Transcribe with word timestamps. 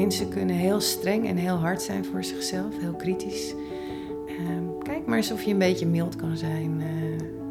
mensen 0.00 0.28
kunnen 0.28 0.56
heel 0.56 0.80
streng 0.80 1.28
en 1.28 1.36
heel 1.36 1.56
hard 1.56 1.82
zijn 1.82 2.04
voor 2.04 2.24
zichzelf, 2.24 2.78
heel 2.80 2.94
kritisch. 2.94 3.54
Ehm, 4.26 4.82
kijk 4.82 5.06
maar 5.06 5.16
eens 5.16 5.32
of 5.32 5.42
je 5.42 5.50
een 5.50 5.58
beetje 5.58 5.86
mild 5.86 6.16
kan 6.16 6.36
zijn 6.36 6.80
uh, 6.80 6.86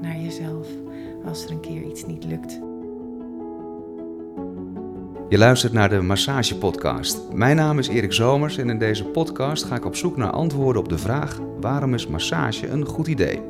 naar 0.01 0.19
jezelf 0.19 0.67
als 1.25 1.45
er 1.45 1.51
een 1.51 1.59
keer 1.59 1.81
iets 1.81 2.05
niet 2.05 2.25
lukt. 2.25 2.59
Je 5.29 5.37
luistert 5.37 5.73
naar 5.73 5.89
de 5.89 6.01
Massage 6.01 6.57
Podcast. 6.57 7.33
Mijn 7.33 7.55
naam 7.55 7.79
is 7.79 7.87
Erik 7.87 8.13
Zomers 8.13 8.57
en 8.57 8.69
in 8.69 8.79
deze 8.79 9.05
podcast 9.05 9.63
ga 9.63 9.75
ik 9.75 9.85
op 9.85 9.95
zoek 9.95 10.17
naar 10.17 10.31
antwoorden 10.31 10.81
op 10.81 10.89
de 10.89 10.97
vraag: 10.97 11.39
waarom 11.59 11.93
is 11.93 12.07
massage 12.07 12.67
een 12.67 12.85
goed 12.85 13.07
idee? 13.07 13.41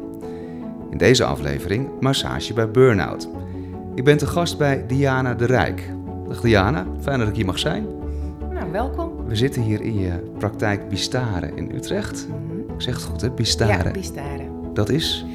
In 0.89 0.97
deze 0.97 1.23
aflevering 1.23 1.89
massage 1.99 2.53
bij 2.53 2.71
burn-out. 2.71 3.29
Ik 3.95 4.03
ben 4.03 4.17
te 4.17 4.27
gast 4.27 4.57
bij 4.57 4.85
Diana 4.87 5.33
de 5.33 5.45
Rijk. 5.45 5.89
Dag 6.27 6.41
Diana, 6.41 6.85
fijn 7.01 7.19
dat 7.19 7.27
ik 7.27 7.35
hier 7.35 7.45
mag 7.45 7.59
zijn. 7.59 8.01
Welkom. 8.73 9.25
We 9.25 9.35
zitten 9.35 9.61
hier 9.61 9.81
in 9.81 9.99
je 9.99 10.11
praktijk 10.37 10.89
Bistare 10.89 11.51
in 11.55 11.71
Utrecht. 11.75 12.27
Mhm. 12.27 12.73
Ik 12.73 12.81
zeg 12.81 12.93
het 12.95 13.03
goed, 13.03 13.21
hè? 13.21 13.31
Bistare. 13.31 13.83
Ja, 13.83 13.91
Bistare. 13.91 14.43
Dat 14.73 14.89
is? 14.89 15.25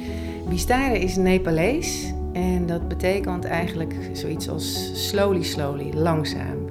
Bistare 0.49 0.99
is 0.99 1.15
Nepalees 1.15 2.13
en 2.33 2.65
dat 2.65 2.87
betekent 2.87 3.45
eigenlijk 3.45 3.95
zoiets 4.13 4.49
als 4.49 4.91
slowly, 5.07 5.43
slowly, 5.43 5.93
langzaam. 5.93 6.67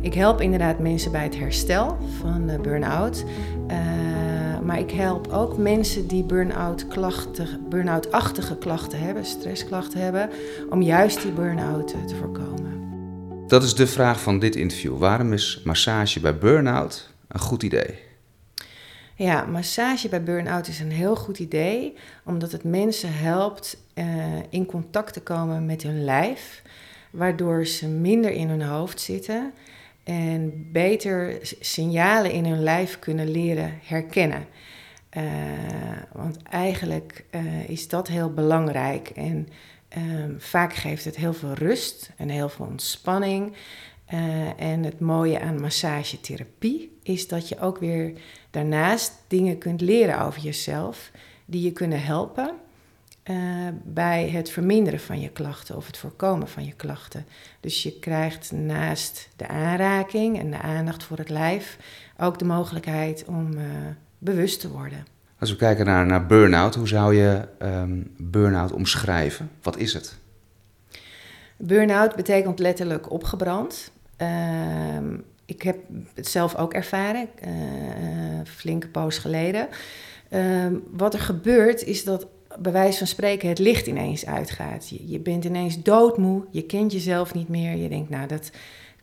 Ik 0.00 0.14
help 0.14 0.40
inderdaad 0.40 0.78
mensen 0.78 1.12
bij 1.12 1.22
het 1.22 1.38
herstel 1.38 1.96
van 2.20 2.46
de 2.46 2.58
burn-out. 2.58 3.24
Uh, 3.70 3.76
maar 4.64 4.78
ik 4.78 4.90
help 4.90 5.28
ook 5.28 5.56
mensen 5.58 6.06
die 6.06 6.24
burn-out 6.24 6.88
klachten, 6.88 7.48
burn-out-achtige 7.68 8.56
klachten 8.56 8.98
hebben, 8.98 9.24
stressklachten 9.24 10.00
hebben, 10.00 10.30
om 10.70 10.82
juist 10.82 11.22
die 11.22 11.32
burn-out 11.32 11.88
te 11.88 12.14
voorkomen. 12.14 12.65
Dat 13.46 13.62
is 13.62 13.74
de 13.74 13.86
vraag 13.86 14.20
van 14.20 14.38
dit 14.38 14.56
interview. 14.56 14.98
Waarom 14.98 15.32
is 15.32 15.60
massage 15.64 16.20
bij 16.20 16.38
burn-out 16.38 17.10
een 17.28 17.40
goed 17.40 17.62
idee? 17.62 17.98
Ja, 19.14 19.44
massage 19.44 20.08
bij 20.08 20.22
burn-out 20.22 20.68
is 20.68 20.80
een 20.80 20.90
heel 20.90 21.16
goed 21.16 21.38
idee, 21.38 21.94
omdat 22.24 22.52
het 22.52 22.64
mensen 22.64 23.14
helpt 23.14 23.78
uh, 23.94 24.04
in 24.50 24.66
contact 24.66 25.12
te 25.12 25.20
komen 25.20 25.66
met 25.66 25.82
hun 25.82 26.04
lijf, 26.04 26.62
waardoor 27.10 27.66
ze 27.66 27.88
minder 27.88 28.30
in 28.30 28.48
hun 28.48 28.62
hoofd 28.62 29.00
zitten 29.00 29.52
en 30.04 30.68
beter 30.72 31.38
signalen 31.60 32.30
in 32.30 32.44
hun 32.44 32.62
lijf 32.62 32.98
kunnen 32.98 33.30
leren 33.30 33.78
herkennen. 33.82 34.46
Uh, 35.16 35.22
want 36.12 36.42
eigenlijk 36.42 37.24
uh, 37.30 37.68
is 37.68 37.88
dat 37.88 38.08
heel 38.08 38.32
belangrijk 38.32 39.08
en 39.08 39.48
um, 39.96 40.34
vaak 40.38 40.74
geeft 40.74 41.04
het 41.04 41.16
heel 41.16 41.34
veel 41.34 41.52
rust 41.52 42.10
en 42.16 42.28
heel 42.28 42.48
veel 42.48 42.66
ontspanning. 42.66 43.52
Uh, 44.14 44.60
en 44.60 44.84
het 44.84 45.00
mooie 45.00 45.40
aan 45.40 45.60
massagetherapie 45.60 46.98
is 47.02 47.28
dat 47.28 47.48
je 47.48 47.60
ook 47.60 47.78
weer 47.78 48.12
daarnaast 48.50 49.12
dingen 49.28 49.58
kunt 49.58 49.80
leren 49.80 50.20
over 50.20 50.42
jezelf 50.42 51.10
die 51.44 51.62
je 51.62 51.72
kunnen 51.72 52.02
helpen 52.02 52.54
uh, 53.30 53.68
bij 53.84 54.28
het 54.28 54.50
verminderen 54.50 55.00
van 55.00 55.20
je 55.20 55.28
klachten 55.28 55.76
of 55.76 55.86
het 55.86 55.96
voorkomen 55.96 56.48
van 56.48 56.64
je 56.64 56.72
klachten. 56.72 57.26
Dus 57.60 57.82
je 57.82 57.98
krijgt 57.98 58.52
naast 58.52 59.28
de 59.36 59.48
aanraking 59.48 60.38
en 60.38 60.50
de 60.50 60.60
aandacht 60.60 61.04
voor 61.04 61.18
het 61.18 61.28
lijf 61.28 61.78
ook 62.18 62.38
de 62.38 62.44
mogelijkheid 62.44 63.24
om 63.24 63.52
uh, 63.52 63.64
bewust 64.18 64.60
te 64.60 64.70
worden. 64.70 65.15
Als 65.38 65.50
we 65.50 65.56
kijken 65.56 65.86
naar, 65.86 66.26
burn-out, 66.26 66.74
hoe 66.74 66.88
zou 66.88 67.14
je 67.14 67.48
um, 67.62 68.14
burn-out 68.16 68.72
omschrijven? 68.72 69.50
Wat 69.62 69.76
is 69.76 69.92
het? 69.92 70.14
Burn-out 71.56 72.16
betekent 72.16 72.58
letterlijk 72.58 73.10
opgebrand. 73.10 73.90
Uh, 74.22 74.28
ik 75.44 75.62
heb 75.62 75.76
het 76.14 76.28
zelf 76.28 76.56
ook 76.56 76.72
ervaren, 76.74 77.28
uh, 77.44 77.50
flinke 78.44 78.88
poos 78.88 79.18
geleden. 79.18 79.68
Ehm, 80.28 80.74
wat 80.90 81.14
er 81.14 81.20
gebeurt 81.20 81.84
is 81.84 82.04
dat 82.04 82.26
bij 82.58 82.72
wijze 82.72 82.98
van 82.98 83.06
spreken 83.06 83.48
het 83.48 83.58
licht 83.58 83.86
ineens 83.86 84.26
uitgaat. 84.26 84.88
Je, 84.88 85.08
je 85.08 85.18
bent 85.18 85.44
ineens 85.44 85.82
doodmoe, 85.82 86.44
je 86.50 86.62
kent 86.62 86.92
jezelf 86.92 87.34
niet 87.34 87.48
meer. 87.48 87.76
Je 87.76 87.88
denkt, 87.88 88.10
nou, 88.10 88.26
dat 88.26 88.50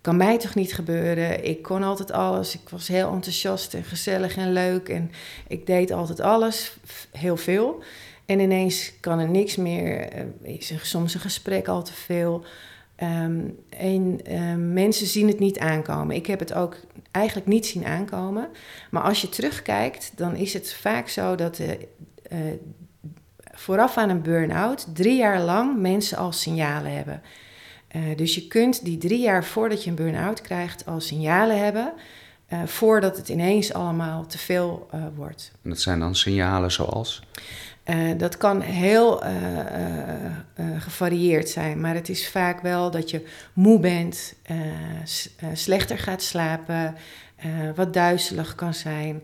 kan 0.03 0.17
mij 0.17 0.37
toch 0.37 0.55
niet 0.55 0.73
gebeuren. 0.73 1.45
Ik 1.45 1.61
kon 1.61 1.83
altijd 1.83 2.11
alles. 2.11 2.53
Ik 2.53 2.69
was 2.69 2.87
heel 2.87 3.11
enthousiast 3.11 3.73
en 3.73 3.83
gezellig 3.83 4.37
en 4.37 4.53
leuk. 4.53 4.89
En 4.89 5.11
ik 5.47 5.65
deed 5.65 5.91
altijd 5.91 6.19
alles, 6.19 6.77
heel 7.11 7.37
veel. 7.37 7.83
En 8.25 8.39
ineens 8.39 8.93
kan 8.99 9.19
er 9.19 9.29
niks 9.29 9.55
meer. 9.55 9.99
Eh, 9.99 10.23
is 10.41 10.71
er 10.71 10.85
soms 10.85 11.13
een 11.13 11.19
gesprek 11.19 11.67
al 11.67 11.83
te 11.83 11.93
veel. 11.93 12.43
Um, 13.03 13.59
en 13.69 14.73
mensen 14.73 15.07
zien 15.07 15.27
het 15.27 15.39
niet 15.39 15.59
aankomen. 15.59 16.15
Ik 16.15 16.25
heb 16.25 16.39
het 16.39 16.53
ook 16.53 16.75
eigenlijk 17.11 17.47
niet 17.47 17.65
zien 17.65 17.85
aankomen. 17.85 18.49
Maar 18.91 19.03
als 19.03 19.21
je 19.21 19.29
terugkijkt, 19.29 20.11
dan 20.15 20.35
is 20.35 20.53
het 20.53 20.73
vaak 20.73 21.07
zo 21.07 21.35
dat 21.35 21.59
uh, 21.59 22.39
vooraf 23.51 23.97
aan 23.97 24.09
een 24.09 24.21
burn-out 24.21 24.87
drie 24.93 25.17
jaar 25.17 25.41
lang 25.41 25.79
mensen 25.79 26.17
al 26.17 26.31
signalen 26.31 26.95
hebben. 26.95 27.21
Uh, 27.95 28.17
dus 28.17 28.35
je 28.35 28.47
kunt 28.47 28.85
die 28.85 28.97
drie 28.97 29.19
jaar 29.19 29.45
voordat 29.45 29.83
je 29.83 29.89
een 29.89 29.95
burn-out 29.95 30.41
krijgt 30.41 30.85
al 30.85 30.99
signalen 30.99 31.63
hebben. 31.63 31.93
Uh, 32.49 32.63
voordat 32.65 33.17
het 33.17 33.29
ineens 33.29 33.73
allemaal 33.73 34.25
te 34.25 34.37
veel 34.37 34.87
uh, 34.93 35.05
wordt. 35.15 35.51
En 35.63 35.69
dat 35.69 35.79
zijn 35.79 35.99
dan 35.99 36.15
signalen 36.15 36.71
zoals? 36.71 37.21
dat 38.17 38.37
kan 38.37 38.61
heel 38.61 39.23
gevarieerd 40.77 41.49
zijn, 41.49 41.81
maar 41.81 41.95
het 41.95 42.09
is 42.09 42.29
vaak 42.29 42.61
wel 42.61 42.91
dat 42.91 43.09
je 43.09 43.27
moe 43.53 43.79
bent, 43.79 44.35
slechter 45.53 45.97
gaat 45.97 46.21
slapen, 46.21 46.95
wat 47.75 47.93
duizelig 47.93 48.55
kan 48.55 48.73
zijn, 48.73 49.21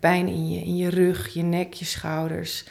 pijn 0.00 0.28
in 0.28 0.50
je, 0.50 0.60
in 0.60 0.76
je 0.76 0.88
rug, 0.88 1.28
je 1.28 1.42
nek, 1.42 1.74
je 1.74 1.84
schouders. 1.84 2.64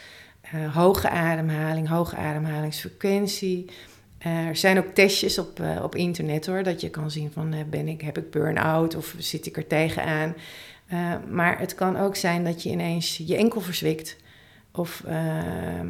Hoge 0.72 1.08
ademhaling, 1.08 1.88
hoge 1.88 2.16
ademhalingsfrequentie. 2.16 3.70
Er 4.18 4.56
zijn 4.56 4.78
ook 4.78 4.94
testjes 4.94 5.38
op, 5.38 5.60
uh, 5.60 5.82
op 5.82 5.94
internet 5.94 6.46
hoor, 6.46 6.62
dat 6.62 6.80
je 6.80 6.90
kan 6.90 7.10
zien 7.10 7.30
van 7.32 7.54
ben 7.70 7.88
ik, 7.88 8.00
heb 8.00 8.18
ik 8.18 8.30
burn-out 8.30 8.94
of 8.94 9.14
zit 9.18 9.46
ik 9.46 9.56
er 9.56 9.66
tegenaan. 9.66 10.34
maar 11.30 11.58
het 11.58 11.74
kan 11.74 11.96
ook 11.96 12.16
zijn 12.16 12.44
dat 12.44 12.62
je 12.62 12.70
ineens 12.70 13.16
je 13.26 13.36
enkel 13.36 13.60
verzwikt 13.60 14.16
of 14.72 15.02
ehm, 15.06 15.88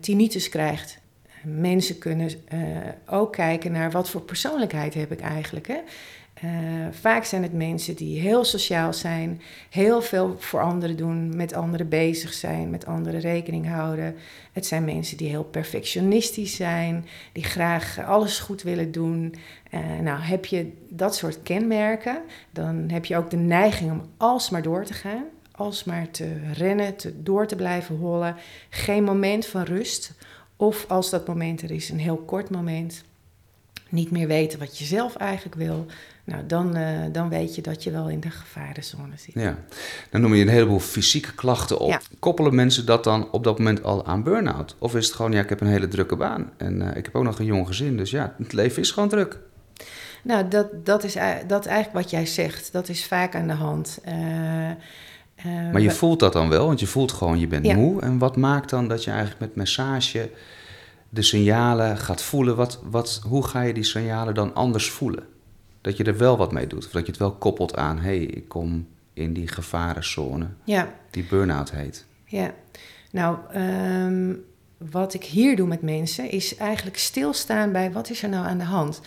tinnitus 0.00 0.48
krijgt. 0.48 0.98
Mensen 1.44 1.98
kunnen 1.98 2.30
ook 3.06 3.32
kijken 3.32 3.72
naar 3.72 3.90
wat 3.90 4.10
voor 4.10 4.20
persoonlijkheid 4.20 4.94
heb 4.94 5.12
ik 5.12 5.20
eigenlijk. 5.20 5.66
Hè? 5.66 5.78
Uh, 6.44 6.50
vaak 6.90 7.24
zijn 7.24 7.42
het 7.42 7.52
mensen 7.52 7.96
die 7.96 8.20
heel 8.20 8.44
sociaal 8.44 8.92
zijn, 8.92 9.40
heel 9.70 10.02
veel 10.02 10.36
voor 10.38 10.62
anderen 10.62 10.96
doen, 10.96 11.36
met 11.36 11.52
anderen 11.52 11.88
bezig 11.88 12.32
zijn, 12.32 12.70
met 12.70 12.86
anderen 12.86 13.20
rekening 13.20 13.68
houden. 13.68 14.14
Het 14.52 14.66
zijn 14.66 14.84
mensen 14.84 15.16
die 15.16 15.28
heel 15.28 15.44
perfectionistisch 15.44 16.56
zijn, 16.56 17.06
die 17.32 17.44
graag 17.44 18.04
alles 18.06 18.38
goed 18.38 18.62
willen 18.62 18.92
doen. 18.92 19.34
Uh, 19.70 19.80
nou, 20.00 20.20
heb 20.20 20.44
je 20.44 20.72
dat 20.88 21.16
soort 21.16 21.42
kenmerken, 21.42 22.22
dan 22.50 22.88
heb 22.90 23.04
je 23.04 23.16
ook 23.16 23.30
de 23.30 23.36
neiging 23.36 23.90
om 23.90 24.02
alsmaar 24.16 24.62
door 24.62 24.84
te 24.84 24.94
gaan, 24.94 25.24
alsmaar 25.52 26.10
te 26.10 26.52
rennen, 26.52 26.96
te, 26.96 27.22
door 27.22 27.46
te 27.46 27.56
blijven 27.56 27.96
hollen. 27.96 28.36
Geen 28.68 29.04
moment 29.04 29.46
van 29.46 29.62
rust. 29.62 30.12
Of 30.56 30.84
als 30.88 31.10
dat 31.10 31.26
moment 31.26 31.62
er 31.62 31.70
is, 31.70 31.88
een 31.88 31.98
heel 31.98 32.16
kort 32.16 32.50
moment 32.50 33.04
niet 33.92 34.10
meer 34.10 34.26
weten 34.26 34.58
wat 34.58 34.78
je 34.78 34.84
zelf 34.84 35.16
eigenlijk 35.16 35.56
wil, 35.56 35.86
nou, 36.24 36.46
dan, 36.46 36.76
uh, 36.76 36.98
dan 37.12 37.28
weet 37.28 37.54
je 37.54 37.62
dat 37.62 37.82
je 37.82 37.90
wel 37.90 38.08
in 38.08 38.20
de 38.20 38.30
gevarenzone 38.30 39.16
zit. 39.16 39.34
Ja, 39.34 39.58
dan 40.10 40.20
noem 40.20 40.34
je 40.34 40.42
een 40.42 40.48
heleboel 40.48 40.78
fysieke 40.78 41.34
klachten 41.34 41.78
op. 41.78 42.00
Koppelen 42.18 42.54
mensen 42.54 42.86
dat 42.86 43.04
dan 43.04 43.30
op 43.30 43.44
dat 43.44 43.58
moment 43.58 43.82
al 43.82 44.06
aan 44.06 44.22
burn-out? 44.22 44.76
Of 44.78 44.94
is 44.94 45.06
het 45.06 45.14
gewoon, 45.14 45.32
ja, 45.32 45.40
ik 45.40 45.48
heb 45.48 45.60
een 45.60 45.66
hele 45.66 45.88
drukke 45.88 46.16
baan 46.16 46.50
en 46.56 46.80
uh, 46.80 46.96
ik 46.96 47.04
heb 47.04 47.14
ook 47.14 47.24
nog 47.24 47.38
een 47.38 47.44
jong 47.44 47.66
gezin, 47.66 47.96
dus 47.96 48.10
ja, 48.10 48.34
het 48.38 48.52
leven 48.52 48.82
is 48.82 48.90
gewoon 48.90 49.08
druk. 49.08 49.38
Nou, 50.22 50.48
dat, 50.48 50.86
dat, 50.86 51.04
is, 51.04 51.16
dat 51.46 51.66
eigenlijk 51.66 52.04
wat 52.04 52.10
jij 52.10 52.26
zegt. 52.26 52.72
Dat 52.72 52.88
is 52.88 53.06
vaak 53.06 53.34
aan 53.34 53.46
de 53.46 53.52
hand. 53.52 53.98
Uh, 54.08 54.14
maar 55.72 55.80
je 55.80 55.90
voelt 55.90 56.20
dat 56.20 56.32
dan 56.32 56.48
wel, 56.48 56.66
want 56.66 56.80
je 56.80 56.86
voelt 56.86 57.12
gewoon, 57.12 57.38
je 57.38 57.46
bent 57.46 57.74
moe. 57.74 58.00
En 58.00 58.18
wat 58.18 58.36
maakt 58.36 58.70
dan 58.70 58.88
dat 58.88 59.04
je 59.04 59.10
eigenlijk 59.10 59.40
met 59.40 59.56
massage 59.56 60.30
de 61.08 61.22
signalen 61.22 61.98
gaat 61.98 62.22
voelen? 62.22 62.56
Wat, 62.56 62.80
wat, 62.90 63.20
hoe 63.28 63.46
ga 63.46 63.60
je 63.60 63.72
die 63.72 63.84
signalen 63.84 64.34
dan 64.34 64.54
anders 64.54 64.90
voelen? 64.90 65.24
Dat 65.82 65.96
je 65.96 66.04
er 66.04 66.18
wel 66.18 66.36
wat 66.36 66.52
mee 66.52 66.66
doet. 66.66 66.86
Of 66.86 66.92
dat 66.92 67.06
je 67.06 67.10
het 67.10 67.20
wel 67.20 67.32
koppelt 67.32 67.76
aan, 67.76 67.96
hé, 67.98 68.16
hey, 68.16 68.18
ik 68.18 68.48
kom 68.48 68.86
in 69.12 69.32
die 69.32 69.48
gevarenzone. 69.48 70.46
Ja. 70.64 70.94
Die 71.10 71.26
burn-out 71.28 71.70
heet. 71.70 72.06
Ja, 72.24 72.54
nou, 73.10 73.38
um, 73.56 74.44
wat 74.90 75.14
ik 75.14 75.24
hier 75.24 75.56
doe 75.56 75.66
met 75.66 75.82
mensen 75.82 76.30
is 76.30 76.56
eigenlijk 76.56 76.98
stilstaan 76.98 77.72
bij 77.72 77.92
wat 77.92 78.10
is 78.10 78.22
er 78.22 78.28
nou 78.28 78.46
aan 78.46 78.58
de 78.58 78.64
hand. 78.64 79.00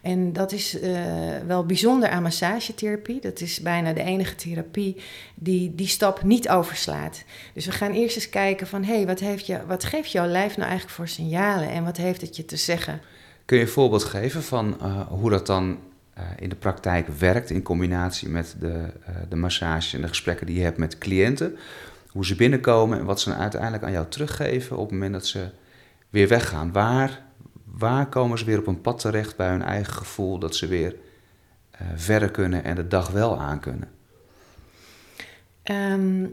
En 0.00 0.32
dat 0.32 0.52
is 0.52 0.82
uh, 0.82 1.00
wel 1.46 1.66
bijzonder 1.66 2.08
aan 2.08 2.22
massagetherapie. 2.22 3.20
Dat 3.20 3.40
is 3.40 3.60
bijna 3.60 3.92
de 3.92 4.02
enige 4.02 4.34
therapie 4.34 4.96
die 5.34 5.74
die 5.74 5.86
stap 5.86 6.22
niet 6.22 6.48
overslaat. 6.48 7.24
Dus 7.54 7.66
we 7.66 7.72
gaan 7.72 7.92
eerst 7.92 8.16
eens 8.16 8.28
kijken 8.28 8.66
van... 8.66 8.84
hé, 8.84 8.94
hey, 8.94 9.06
wat, 9.06 9.20
heeft 9.20 9.46
je, 9.46 9.66
wat 9.66 9.84
geeft 9.84 10.12
jouw 10.12 10.26
lijf 10.26 10.56
nou 10.56 10.68
eigenlijk 10.68 10.96
voor 10.96 11.08
signalen... 11.08 11.70
en 11.70 11.84
wat 11.84 11.96
heeft 11.96 12.20
het 12.20 12.36
je 12.36 12.44
te 12.44 12.56
zeggen? 12.56 13.00
Kun 13.44 13.56
je 13.56 13.62
een 13.62 13.70
voorbeeld 13.70 14.04
geven 14.04 14.42
van 14.42 14.76
uh, 14.82 15.00
hoe 15.08 15.30
dat 15.30 15.46
dan 15.46 15.78
in 16.38 16.48
de 16.48 16.56
praktijk 16.56 17.08
werkt 17.08 17.50
in 17.50 17.62
combinatie 17.62 18.28
met 18.28 18.56
de, 18.60 18.92
de 19.28 19.36
massage 19.36 19.96
en 19.96 20.02
de 20.02 20.08
gesprekken 20.08 20.46
die 20.46 20.56
je 20.56 20.62
hebt 20.62 20.78
met 20.78 20.98
cliënten. 20.98 21.56
Hoe 22.08 22.26
ze 22.26 22.34
binnenkomen 22.34 22.98
en 22.98 23.04
wat 23.04 23.20
ze 23.20 23.34
uiteindelijk 23.34 23.82
aan 23.82 23.92
jou 23.92 24.06
teruggeven 24.08 24.76
op 24.76 24.82
het 24.82 24.92
moment 24.92 25.12
dat 25.12 25.26
ze 25.26 25.48
weer 26.10 26.28
weggaan. 26.28 26.72
Waar, 26.72 27.22
waar 27.64 28.06
komen 28.06 28.38
ze 28.38 28.44
weer 28.44 28.58
op 28.58 28.66
een 28.66 28.80
pad 28.80 28.98
terecht 28.98 29.36
bij 29.36 29.48
hun 29.48 29.62
eigen 29.62 29.92
gevoel 29.92 30.38
dat 30.38 30.56
ze 30.56 30.66
weer 30.66 30.96
verder 31.94 32.30
kunnen 32.30 32.64
en 32.64 32.74
de 32.74 32.86
dag 32.86 33.10
wel 33.10 33.38
aan 33.38 33.60
kunnen? 33.60 33.88
Ehm, 35.62 36.26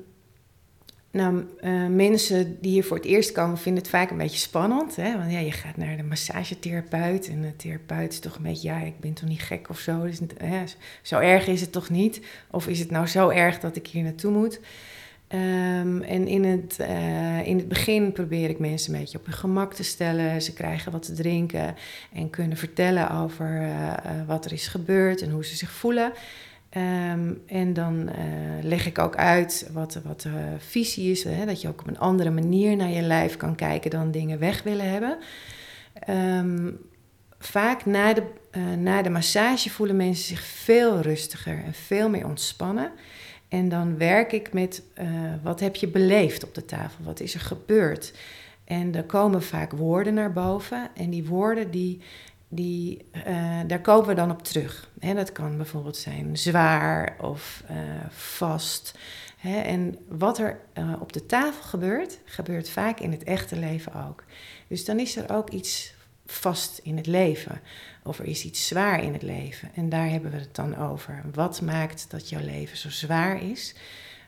nou, 1.11 1.43
uh, 1.61 1.87
mensen 1.87 2.57
die 2.61 2.71
hier 2.71 2.83
voor 2.83 2.97
het 2.97 3.05
eerst 3.05 3.31
komen 3.31 3.57
vinden 3.57 3.81
het 3.81 3.91
vaak 3.91 4.09
een 4.09 4.17
beetje 4.17 4.37
spannend. 4.37 4.95
Hè? 4.95 5.17
Want 5.17 5.31
ja, 5.31 5.39
je 5.39 5.51
gaat 5.51 5.77
naar 5.77 5.97
de 5.97 6.03
massagetherapeut 6.03 7.27
en 7.27 7.41
de 7.41 7.55
therapeut 7.55 8.11
is 8.11 8.19
toch 8.19 8.35
een 8.35 8.43
beetje, 8.43 8.67
ja, 8.67 8.79
ik 8.79 8.99
ben 8.99 9.13
toch 9.13 9.29
niet 9.29 9.41
gek 9.41 9.69
of 9.69 9.79
zo. 9.79 10.07
Zo 11.01 11.19
erg 11.19 11.47
is 11.47 11.61
het 11.61 11.71
toch 11.71 11.89
niet? 11.89 12.21
Of 12.51 12.67
is 12.67 12.79
het 12.79 12.91
nou 12.91 13.07
zo 13.07 13.29
erg 13.29 13.59
dat 13.59 13.75
ik 13.75 13.87
hier 13.87 14.03
naartoe 14.03 14.31
moet? 14.31 14.59
Um, 15.33 16.01
en 16.01 16.27
in 16.27 16.43
het, 16.43 16.77
uh, 16.81 17.47
in 17.47 17.57
het 17.57 17.67
begin 17.67 18.11
probeer 18.11 18.49
ik 18.49 18.59
mensen 18.59 18.93
een 18.93 18.99
beetje 18.99 19.17
op 19.17 19.25
hun 19.25 19.33
gemak 19.33 19.73
te 19.73 19.83
stellen. 19.83 20.41
Ze 20.41 20.53
krijgen 20.53 20.91
wat 20.91 21.03
te 21.03 21.13
drinken 21.13 21.75
en 22.13 22.29
kunnen 22.29 22.57
vertellen 22.57 23.11
over 23.11 23.61
uh, 23.61 23.93
wat 24.27 24.45
er 24.45 24.53
is 24.53 24.67
gebeurd 24.67 25.21
en 25.21 25.31
hoe 25.31 25.45
ze 25.45 25.55
zich 25.55 25.71
voelen. 25.71 26.11
Ehm, 26.77 27.33
en 27.45 27.73
dan 27.73 28.09
eh, 28.09 28.25
leg 28.61 28.85
ik 28.85 28.99
ook 28.99 29.15
uit 29.15 29.69
wat, 29.73 29.99
wat 30.03 30.21
de 30.21 30.55
visie 30.57 31.11
is. 31.11 31.23
Hè, 31.23 31.45
dat 31.45 31.61
je 31.61 31.67
ook 31.67 31.81
op 31.81 31.87
een 31.87 31.99
andere 31.99 32.29
manier 32.29 32.75
naar 32.75 32.89
je 32.89 33.01
lijf 33.01 33.37
kan 33.37 33.55
kijken 33.55 33.89
dan 33.89 34.11
dingen 34.11 34.39
weg 34.39 34.63
willen 34.63 34.89
hebben. 34.89 35.17
Ehm, 35.93 36.71
vaak 37.39 37.85
na 37.85 38.13
de, 38.13 38.23
uh, 38.51 38.73
na 38.73 39.01
de 39.01 39.09
massage 39.09 39.69
voelen 39.69 39.95
mensen 39.95 40.25
zich 40.25 40.41
veel 40.41 41.01
rustiger 41.01 41.63
en 41.63 41.73
veel 41.73 42.09
meer 42.09 42.25
ontspannen. 42.25 42.91
En 43.47 43.69
dan 43.69 43.97
werk 43.97 44.31
ik 44.31 44.53
met 44.53 44.83
uh, 44.99 45.09
wat 45.43 45.59
heb 45.59 45.75
je 45.75 45.87
beleefd 45.87 46.43
op 46.43 46.55
de 46.55 46.65
tafel? 46.65 47.03
Wat 47.03 47.19
is 47.19 47.33
er 47.33 47.39
gebeurd? 47.39 48.13
En 48.63 48.95
er 48.95 49.03
komen 49.03 49.43
vaak 49.43 49.71
woorden 49.71 50.13
naar 50.13 50.33
boven. 50.33 50.89
En 50.95 51.09
die 51.09 51.25
woorden 51.25 51.71
die 51.71 52.01
die, 52.47 53.05
uh, 53.27 53.59
daar 53.67 53.81
komen 53.81 54.07
we 54.07 54.13
dan 54.13 54.31
op 54.31 54.43
terug. 54.43 54.89
Dat 54.99 55.31
kan 55.31 55.57
bijvoorbeeld 55.57 55.97
zijn 55.97 56.37
zwaar 56.37 57.15
of 57.21 57.63
uh, 57.71 57.77
vast. 58.09 58.97
En 59.41 59.97
wat 60.07 60.37
er 60.37 60.59
uh, 60.73 60.93
op 60.99 61.13
de 61.13 61.25
tafel 61.25 61.63
gebeurt, 61.63 62.19
gebeurt 62.25 62.69
vaak 62.69 62.99
in 62.99 63.11
het 63.11 63.23
echte 63.23 63.55
leven 63.55 64.05
ook. 64.07 64.23
Dus 64.67 64.85
dan 64.85 64.99
is 64.99 65.15
er 65.15 65.35
ook 65.35 65.49
iets 65.49 65.93
vast 66.25 66.79
in 66.83 66.97
het 66.97 67.07
leven. 67.07 67.61
Of 68.03 68.19
er 68.19 68.25
is 68.25 68.43
iets 68.43 68.67
zwaar 68.67 69.03
in 69.03 69.13
het 69.13 69.21
leven. 69.21 69.69
En 69.75 69.89
daar 69.89 70.09
hebben 70.09 70.31
we 70.31 70.37
het 70.37 70.55
dan 70.55 70.77
over. 70.77 71.23
Wat 71.33 71.61
maakt 71.61 72.05
dat 72.09 72.29
jouw 72.29 72.43
leven 72.43 72.77
zo 72.77 72.89
zwaar 72.89 73.43
is? 73.43 73.75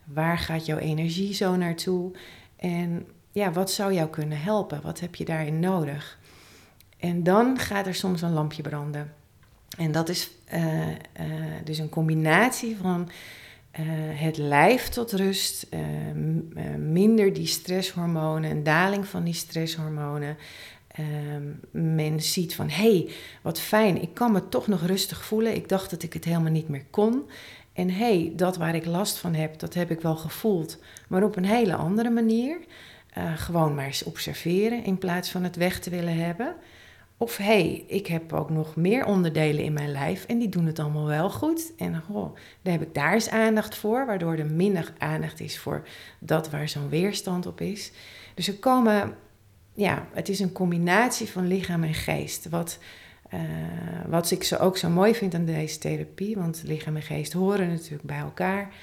Waar 0.04 0.38
gaat 0.38 0.66
jouw 0.66 0.78
energie 0.78 1.34
zo 1.34 1.56
naartoe? 1.56 2.12
En 2.56 3.08
ja, 3.32 3.52
wat 3.52 3.72
zou 3.72 3.94
jou 3.94 4.10
kunnen 4.10 4.42
helpen? 4.42 4.82
Wat 4.82 5.00
heb 5.00 5.16
je 5.16 5.26
daarin 5.26 5.60
nodig? 5.60 6.19
En 7.00 7.24
dan 7.24 7.60
gaat 7.60 7.88
er 7.88 7.96
soms 7.96 8.22
een 8.22 8.34
lampje 8.34 8.62
branden. 8.62 9.14
En 9.78 9.92
dat 9.92 10.10
is 10.10 10.30
uh, 10.54 10.88
uh, 10.88 10.94
dus 11.64 11.78
een 11.78 11.90
combinatie 11.90 12.78
van 12.78 13.10
uh, 13.80 13.86
het 14.20 14.38
lijf 14.38 14.90
tot 14.90 15.12
rust, 15.12 15.68
minder 16.78 17.34
die 17.34 17.46
stresshormonen, 17.46 18.52
een 18.52 18.64
daling 18.64 19.08
van 19.08 19.24
die 19.24 19.34
stresshormonen. 19.34 20.38
men 21.72 22.22
ziet 22.22 22.56
van, 22.56 22.70
hé, 22.70 22.92
hey, 22.92 23.10
wat 23.42 23.60
fijn, 23.60 24.02
ik 24.02 24.14
kan 24.14 24.32
me 24.32 24.50
toch 24.50 24.68
nog 24.68 24.86
rustig 24.86 25.26
voelen. 25.26 25.56
Ik 25.56 25.70
dacht 25.70 25.90
dat 25.90 26.04
ik 26.04 26.14
het 26.14 26.26
helemaal 26.26 26.52
niet 26.52 26.70
meer 26.70 26.86
kon. 26.90 27.30
En 27.74 27.90
hé, 27.90 28.20
hey, 28.20 28.34
dat 28.36 28.58
waar 28.58 28.76
ik 28.76 28.86
last 28.86 29.18
van 29.18 29.34
heb, 29.34 29.60
dat 29.60 29.74
heb 29.74 29.92
ik 29.92 30.02
wel 30.02 30.16
gevoeld, 30.16 30.78
maar 31.08 31.24
op 31.24 31.36
een 31.36 31.46
hele 31.46 31.76
andere 31.76 32.10
manier. 32.10 32.58
gewoon 33.36 33.76
maar 33.76 33.86
eens 33.86 34.04
observeren 34.04 34.84
in 34.84 34.98
plaats 34.98 35.30
van 35.32 35.44
het 35.44 35.56
weg 35.56 35.80
te 35.80 35.90
willen 35.90 36.18
hebben. 36.18 36.56
Of 37.22 37.38
hé, 37.38 37.44
hey, 37.44 37.84
ik 37.88 38.08
heb 38.08 38.34
ook 38.34 38.50
nog 38.50 38.76
meer 38.76 39.06
onderdelen 39.06 39.64
in 39.64 39.74
mijn 39.74 39.92
lijf 39.92 40.26
en 40.26 40.40
die 40.40 40.50
doen 40.50 40.66
het 40.66 40.80
allemaal 40.80 41.06
wel 41.06 41.30
goed. 41.30 41.74
En 41.78 42.04
oh, 42.10 42.36
daar 42.62 42.74
heb 42.74 42.82
ik 42.82 42.94
daar 42.94 43.14
eens 43.14 43.30
aandacht 43.30 43.76
voor, 43.76 44.06
waardoor 44.06 44.36
er 44.36 44.46
minder 44.46 44.94
aandacht 44.98 45.40
is 45.40 45.60
voor 45.60 45.88
dat 46.20 46.50
waar 46.50 46.70
zo'n 46.70 46.90
weerstand 46.90 47.46
op 47.46 47.62
is. 47.62 47.92
Dus 48.34 48.48
er 48.48 48.58
komen, 48.58 49.16
ja, 49.74 50.08
het 50.14 50.30
is 50.30 50.40
een 50.40 50.52
combinatie 50.52 51.30
van 51.30 51.48
lichaam 51.48 51.84
en 51.84 51.94
geest. 51.94 52.50
Wat, 52.50 52.80
uh, 53.34 53.40
wat 54.08 54.32
ik 54.32 54.44
zo 54.44 54.56
ook 54.56 54.78
zo 54.78 54.90
mooi 54.90 55.16
vind 55.16 55.34
aan 55.34 55.46
deze 55.46 55.78
therapie, 55.78 56.36
want 56.36 56.64
lichaam 56.66 56.96
en 56.96 57.02
geest 57.02 57.34
horen 57.34 57.70
natuurlijk 57.70 58.04
bij 58.04 58.20
elkaar. 58.20 58.74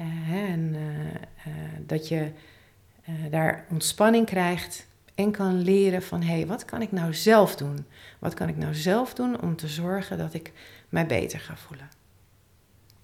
Hè, 0.00 0.46
en 0.46 0.74
uh, 0.74 1.52
dat 1.86 2.08
je 2.08 2.30
daar 3.30 3.64
ontspanning 3.70 4.26
krijgt 4.26 4.86
en 5.14 5.30
kan 5.30 5.62
leren 5.62 6.02
van 6.02 6.22
hé, 6.22 6.34
hey, 6.34 6.46
wat 6.46 6.64
kan 6.64 6.82
ik 6.82 6.92
nou 6.92 7.14
zelf 7.14 7.56
doen? 7.56 7.86
Wat 8.18 8.34
kan 8.34 8.48
ik 8.48 8.56
nou 8.56 8.74
zelf 8.74 9.14
doen 9.14 9.40
om 9.40 9.56
te 9.56 9.68
zorgen 9.68 10.18
dat 10.18 10.34
ik 10.34 10.52
mij 10.88 11.06
beter 11.06 11.40
ga 11.40 11.56
voelen? 11.56 11.88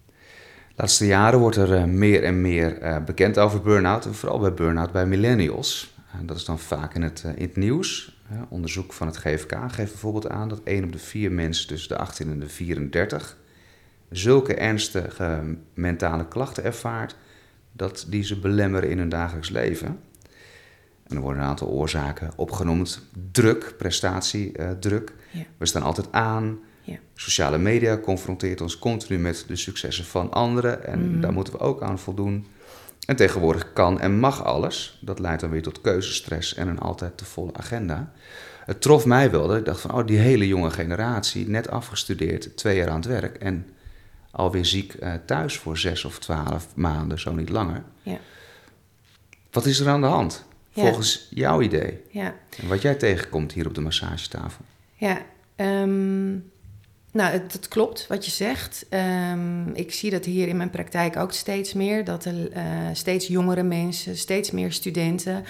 De 0.07 0.85
laatste 0.85 1.07
jaren 1.07 1.39
wordt 1.39 1.57
er 1.57 1.73
uh, 1.73 1.85
meer 1.85 2.25
en 2.25 2.41
meer 2.41 2.83
uh, 2.83 3.05
bekend 3.05 3.39
over 3.39 3.63
burn-out. 3.63 4.07
En 4.07 4.15
vooral 4.15 4.39
bij 4.39 4.55
burn-out 4.55 4.93
bij 4.93 5.07
millennials. 5.07 5.97
Dat 6.23 6.37
is 6.37 6.45
dan 6.45 6.59
vaak 6.59 6.95
in 6.95 7.03
het, 7.03 7.25
in 7.37 7.43
het 7.43 7.57
nieuws. 7.57 8.23
onderzoek 8.49 8.93
van 8.93 9.07
het 9.07 9.17
GFK 9.17 9.53
geeft 9.53 9.91
bijvoorbeeld 9.91 10.29
aan 10.29 10.49
dat 10.49 10.61
1 10.65 10.85
op 10.85 10.93
de 10.93 10.99
4 10.99 11.33
mensen 11.33 11.67
tussen 11.67 11.89
de 11.89 11.97
18 11.97 12.31
en 12.31 12.41
de 12.41 12.49
34 12.49 13.37
zulke 14.11 14.55
ernstige 14.55 15.57
mentale 15.75 16.29
klachten 16.29 16.65
ervaart 16.65 17.17
dat 17.73 18.07
die 18.09 18.23
ze 18.23 18.39
belemmeren 18.39 18.91
in 18.91 18.99
hun 18.99 19.09
dagelijks 19.09 19.49
leven. 19.49 20.01
En 21.09 21.17
er 21.17 21.23
worden 21.23 21.43
een 21.43 21.49
aantal 21.49 21.69
oorzaken 21.69 22.31
opgenoemd. 22.37 23.01
Druk, 23.33 23.75
prestatiedruk. 23.79 25.13
Ja. 25.31 25.43
We 25.57 25.67
staan 25.67 25.83
altijd 25.83 26.13
aan. 26.13 26.59
Ja. 26.83 26.99
Sociale 27.15 27.59
media 27.59 27.99
confronteert 27.99 28.61
ons 28.61 28.79
continu 28.79 29.19
met 29.19 29.45
de 29.47 29.57
successen 29.57 30.05
van 30.05 30.33
anderen. 30.33 30.87
En 30.87 31.15
mm. 31.15 31.21
daar 31.21 31.33
moeten 31.33 31.53
we 31.53 31.59
ook 31.59 31.83
aan 31.83 31.99
voldoen. 31.99 32.47
En 33.07 33.17
tegenwoordig 33.17 33.73
kan 33.73 34.01
en 34.01 34.19
mag 34.19 34.45
alles. 34.45 34.99
Dat 35.01 35.19
leidt 35.19 35.41
dan 35.41 35.51
weer 35.51 35.63
tot 35.63 35.81
keuzestress 35.81 36.55
en 36.55 36.69
een 36.69 36.79
altijd 36.79 37.17
te 37.17 37.25
volle 37.25 37.53
agenda. 37.53 38.13
Het 38.65 38.81
trof 38.81 39.07
mij 39.07 39.31
wel 39.31 39.49
dat 39.49 39.57
ik 39.57 39.65
dacht 39.65 39.81
van, 39.81 39.93
oh, 39.93 40.07
die 40.07 40.19
hele 40.19 40.47
jonge 40.47 40.71
generatie, 40.71 41.49
net 41.49 41.71
afgestudeerd, 41.71 42.57
twee 42.57 42.77
jaar 42.77 42.89
aan 42.89 42.97
het 43.01 43.07
werk 43.07 43.37
en 43.37 43.67
alweer 44.31 44.65
ziek 44.65 44.95
uh, 44.95 45.15
thuis 45.27 45.59
voor 45.59 45.79
zes 45.79 46.05
of 46.05 46.19
twaalf 46.19 46.67
maanden, 46.75 47.21
zo 47.21 47.33
niet 47.33 47.49
langer. 47.49 47.83
Ja. 48.03 48.19
Wat 49.51 49.67
is 49.67 49.81
er 49.81 49.89
aan 49.89 50.01
de 50.01 50.07
hand? 50.07 50.45
Volgens 50.81 51.27
jouw 51.31 51.63
idee. 51.63 52.01
Ja. 52.11 52.35
En 52.61 52.69
wat 52.69 52.83
jij 52.83 52.95
tegenkomt 52.95 53.53
hier 53.53 53.67
op 53.67 53.75
de 53.75 53.81
massagetafel. 53.81 54.65
Ja, 54.95 55.19
um, 55.57 56.51
nou, 57.13 57.33
het, 57.33 57.69
klopt 57.69 58.07
wat 58.07 58.25
je 58.25 58.31
zegt. 58.31 58.87
Um, 58.91 59.75
ik 59.75 59.93
zie 59.93 60.11
dat 60.11 60.25
hier 60.25 60.49
in 60.49 60.57
mijn 60.57 60.71
praktijk 60.71 61.17
ook 61.17 61.33
steeds 61.33 61.73
meer. 61.73 62.05
Dat 62.05 62.25
er 62.25 62.57
uh, 62.57 62.63
steeds 62.93 63.27
jongere 63.27 63.63
mensen, 63.63 64.17
steeds 64.17 64.51
meer 64.51 64.73
studenten. 64.73 65.45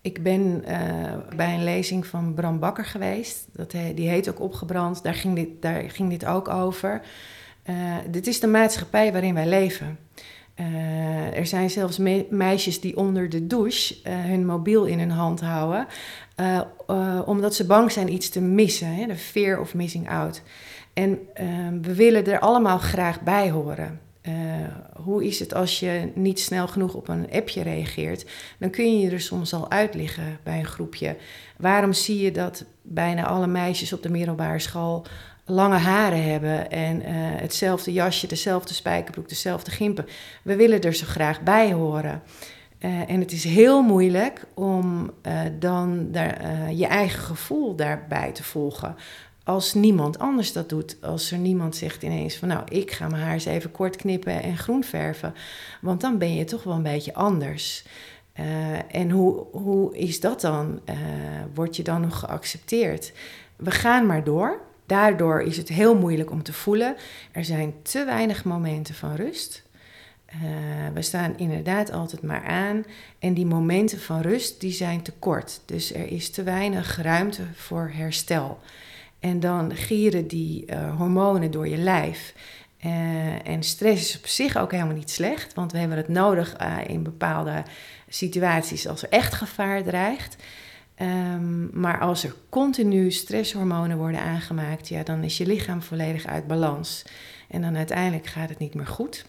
Ik 0.00 0.22
ben 0.22 0.64
uh, 0.68 1.36
bij 1.36 1.54
een 1.54 1.64
lezing 1.64 2.06
van 2.06 2.34
Bram 2.34 2.58
Bakker 2.58 2.84
geweest. 2.84 3.46
Dat, 3.52 3.70
die 3.70 4.08
heet 4.08 4.28
ook 4.28 4.40
Opgebrand. 4.40 5.02
Daar 5.02 5.14
ging 5.14 5.34
dit, 5.34 5.48
daar 5.60 5.90
ging 5.90 6.10
dit 6.10 6.24
ook 6.24 6.48
over. 6.48 7.02
Uh, 7.70 7.96
dit 8.10 8.26
is 8.26 8.40
de 8.40 8.46
maatschappij 8.46 9.12
waarin 9.12 9.34
wij 9.34 9.46
leven. 9.46 9.98
Uh, 10.60 11.36
er 11.36 11.46
zijn 11.46 11.70
zelfs 11.70 11.98
me 11.98 12.26
meisjes 12.30 12.80
die 12.80 12.96
onder 12.96 13.28
de 13.28 13.46
douche 13.46 13.94
uh, 13.94 14.24
hun 14.24 14.46
mobiel 14.46 14.84
in 14.84 14.98
hun 14.98 15.10
hand 15.10 15.40
houden, 15.40 15.86
uh, 16.36 17.22
omdat 17.26 17.54
ze 17.54 17.66
bang 17.66 17.92
zijn 17.92 18.12
iets 18.12 18.28
te 18.28 18.40
missen, 18.40 18.94
hè, 18.94 19.06
de 19.06 19.16
fear 19.16 19.60
of 19.60 19.74
missing 19.74 20.10
out. 20.10 20.42
En 20.92 21.18
ehm, 21.34 21.80
we 21.80 21.94
willen 21.94 22.26
er 22.26 22.38
allemaal 22.38 22.78
graag 22.78 23.20
bij 23.20 23.50
horen. 23.50 24.00
hoe 25.04 25.24
is 25.24 25.38
het 25.38 25.54
als 25.54 25.80
je 25.80 26.10
niet 26.14 26.40
snel 26.40 26.68
genoeg 26.68 26.94
op 26.94 27.08
een 27.08 27.30
appje 27.32 27.62
reageert? 27.62 28.26
Dan 28.58 28.70
kun 28.70 28.98
je 28.98 29.06
je 29.06 29.10
er 29.10 29.20
soms 29.20 29.54
al 29.54 29.70
uitliggen 29.70 30.38
bij 30.42 30.58
een 30.58 30.64
groepje. 30.64 31.16
Waarom 31.56 31.92
zie 31.92 32.20
je 32.20 32.30
dat 32.30 32.64
bijna 32.82 33.26
alle 33.26 33.46
meisjes 33.46 33.92
op 33.92 34.02
de 34.02 34.10
middelbare 34.10 34.58
school 34.58 35.06
lange 35.50 35.76
haren 35.76 36.30
hebben 36.30 36.70
en 36.70 37.00
uh, 37.00 37.08
hetzelfde 37.40 37.92
jasje, 37.92 38.26
dezelfde 38.26 38.74
spijkerbroek, 38.74 39.28
dezelfde 39.28 39.70
gimpen. 39.70 40.06
We 40.42 40.56
willen 40.56 40.80
er 40.80 40.94
zo 40.94 41.06
graag 41.06 41.40
bij 41.40 41.72
horen. 41.72 42.22
Uh, 42.80 43.10
en 43.10 43.20
het 43.20 43.32
is 43.32 43.44
heel 43.44 43.82
moeilijk 43.82 44.44
om 44.54 45.10
uh, 45.26 45.40
dan 45.58 46.08
daar, 46.12 46.72
je 46.72 46.86
eigen 46.86 47.22
gevoel 47.22 47.74
daarbij 47.74 48.32
te 48.32 48.42
volgen. 48.42 48.96
Als 49.44 49.74
niemand 49.74 50.18
anders 50.18 50.52
dat 50.52 50.68
doet. 50.68 50.96
Als 51.00 51.30
er 51.30 51.38
niemand 51.38 51.76
zegt 51.76 52.02
ineens 52.02 52.36
van 52.36 52.48
nou, 52.48 52.62
ik 52.68 52.90
ga 52.90 53.08
mijn 53.08 53.22
haar 53.22 53.32
eens 53.32 53.44
even 53.44 53.70
kort 53.70 53.96
knippen 53.96 54.42
en 54.42 54.56
groen 54.56 54.84
verven. 54.84 55.34
Want 55.80 56.00
dan 56.00 56.18
ben 56.18 56.34
je 56.34 56.44
toch 56.44 56.62
wel 56.62 56.74
een 56.74 56.82
beetje 56.82 57.14
anders. 57.14 57.84
en 58.90 59.10
hoe, 59.10 59.46
hoe 59.52 59.96
is 59.96 60.20
dat 60.20 60.40
dan? 60.40 60.80
Word 61.54 61.76
je 61.76 61.82
dan 61.82 62.00
nog 62.00 62.18
geaccepteerd? 62.18 63.12
We 63.56 63.70
gaan 63.70 64.06
maar 64.06 64.24
door 64.24 64.60
daardoor 64.90 65.42
is 65.42 65.56
het 65.56 65.68
heel 65.68 65.96
moeilijk 65.96 66.30
om 66.30 66.42
te 66.42 66.52
voelen. 66.52 66.96
Er 67.32 67.44
zijn 67.44 67.74
te 67.82 68.04
weinig 68.04 68.44
momenten 68.44 68.94
van 68.94 69.14
rust. 69.14 69.62
Uh, 70.34 70.40
we 70.94 71.02
staan 71.02 71.38
inderdaad 71.38 71.92
altijd 71.92 72.22
maar 72.22 72.44
aan. 72.44 72.84
En 73.18 73.34
die 73.34 73.46
momenten 73.46 74.00
van 74.00 74.20
rust, 74.20 74.60
die 74.60 74.72
zijn 74.72 75.02
te 75.02 75.12
kort. 75.12 75.60
Dus 75.66 75.94
er 75.94 76.12
is 76.12 76.30
te 76.30 76.42
weinig 76.42 77.02
ruimte 77.02 77.42
voor 77.54 77.90
herstel. 77.94 78.58
En 79.18 79.40
dan 79.40 79.76
gieren 79.76 80.26
die 80.26 80.64
uh, 80.66 80.96
hormonen 80.96 81.50
door 81.50 81.68
je 81.68 81.76
lijf. 81.76 82.34
Uh, 82.84 83.46
en 83.46 83.62
stress 83.62 84.08
is 84.08 84.18
op 84.18 84.26
zich 84.26 84.56
ook 84.56 84.72
helemaal 84.72 84.94
niet 84.94 85.10
slecht, 85.10 85.54
want 85.54 85.72
we 85.72 85.78
hebben 85.78 85.96
het 85.96 86.08
nodig 86.08 86.56
in 86.86 87.02
bepaalde 87.02 87.62
situaties 88.08 88.86
als 88.86 89.02
er 89.02 89.08
echt 89.08 89.34
gevaar 89.34 89.82
dreigt. 89.82 90.36
Um, 91.02 91.70
maar 91.72 92.00
als 92.00 92.24
er 92.24 92.34
continu 92.48 93.10
stresshormonen 93.10 93.96
worden 93.96 94.20
aangemaakt, 94.20 94.88
ja, 94.88 95.02
dan 95.02 95.22
is 95.22 95.38
je 95.38 95.46
lichaam 95.46 95.82
volledig 95.82 96.26
uit 96.26 96.46
balans. 96.46 97.04
En 97.48 97.62
dan 97.62 97.76
uiteindelijk 97.76 98.26
gaat 98.26 98.48
het 98.48 98.58
niet 98.58 98.74
meer 98.74 98.86
goed. 98.86 99.24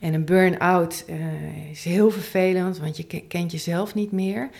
En 0.00 0.14
een 0.14 0.24
burn-out 0.24 1.04
uh, 1.08 1.70
is 1.70 1.84
heel 1.84 2.10
vervelend, 2.10 2.78
want 2.78 2.96
je 2.96 3.22
kent 3.28 3.52
jezelf 3.52 3.94
niet 3.94 4.12
meer. 4.12 4.50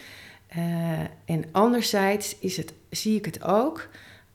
Uh, 0.56 0.62
en 1.24 1.44
anderzijds 1.52 2.38
is 2.38 2.56
het, 2.56 2.72
zie 2.90 3.16
ik 3.16 3.24
het 3.24 3.44
ook 3.44 3.88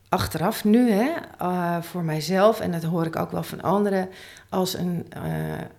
achteraf 0.09 0.63
nu, 0.63 0.91
hè, 0.91 1.11
uh, 1.41 1.81
voor 1.81 2.03
mijzelf, 2.03 2.59
en 2.59 2.71
dat 2.71 2.83
hoor 2.83 3.05
ik 3.05 3.15
ook 3.15 3.31
wel 3.31 3.43
van 3.43 3.61
anderen, 3.61 4.09
als 4.49 4.73
een, 4.73 5.05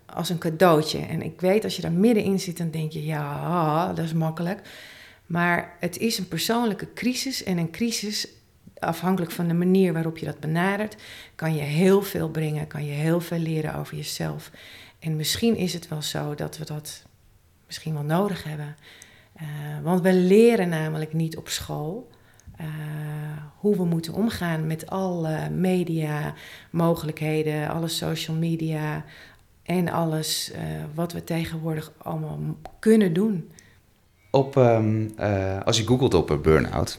als 0.06 0.28
een 0.28 0.38
cadeautje. 0.38 0.98
En 0.98 1.22
ik 1.22 1.40
weet, 1.40 1.64
als 1.64 1.76
je 1.76 1.82
daar 1.82 1.92
middenin 1.92 2.40
zit, 2.40 2.58
dan 2.58 2.70
denk 2.70 2.92
je, 2.92 3.04
ja, 3.04 3.92
dat 3.92 4.04
is 4.04 4.12
makkelijk. 4.12 4.60
Maar 5.28 5.76
het 5.80 5.99
is 5.99 6.18
een 6.18 6.28
persoonlijke 6.28 6.92
crisis 6.92 7.42
en 7.42 7.58
een 7.58 7.70
crisis, 7.70 8.28
afhankelijk 8.78 9.32
van 9.32 9.49
de 9.49 9.54
manier 9.54 9.92
waarop 9.92 10.18
je 10.18 10.26
dat 10.26 10.40
benadert, 10.40 10.97
kan 11.35 11.54
je 11.54 11.62
heel 11.62 12.02
veel 12.02 12.28
brengen, 12.28 12.66
kan 12.66 12.85
je 12.85 12.92
heel 12.92 13.20
veel 13.20 13.38
leren 13.38 13.75
over 13.75 13.97
jezelf. 13.97 14.50
En 14.99 15.16
misschien 15.16 15.56
is 15.56 15.73
het 15.73 15.88
wel 15.88 16.02
zo 16.02 16.35
dat 16.35 16.58
we 16.58 16.64
dat 16.64 17.02
misschien 17.66 17.94
wel 17.94 18.02
nodig 18.02 18.44
hebben. 18.44 18.76
Uh, 19.42 19.47
want 19.82 20.00
we 20.00 20.12
leren 20.12 20.68
namelijk 20.68 21.12
niet 21.12 21.37
op 21.37 21.49
school 21.49 22.11
uh, 22.61 22.66
hoe 23.56 23.76
we 23.76 23.85
moeten 23.85 24.12
omgaan 24.12 24.66
met 24.66 24.90
alle 24.90 25.50
media, 25.50 26.35
mogelijkheden, 26.70 27.68
alle 27.68 27.88
social 27.88 28.37
media 28.37 29.04
en 29.62 29.88
alles 29.88 30.52
uh, 30.52 30.58
wat 30.94 31.12
we 31.12 31.25
tegenwoordig 31.25 31.92
allemaal 31.99 32.38
kunnen 32.78 33.12
doen. 33.12 33.50
Op, 34.30 34.56
um, 34.56 35.14
als 35.64 35.76
je 35.76 35.87
googelt 35.87 36.14
op 36.14 36.30
een 36.30 36.42
burn-out, 36.42 36.99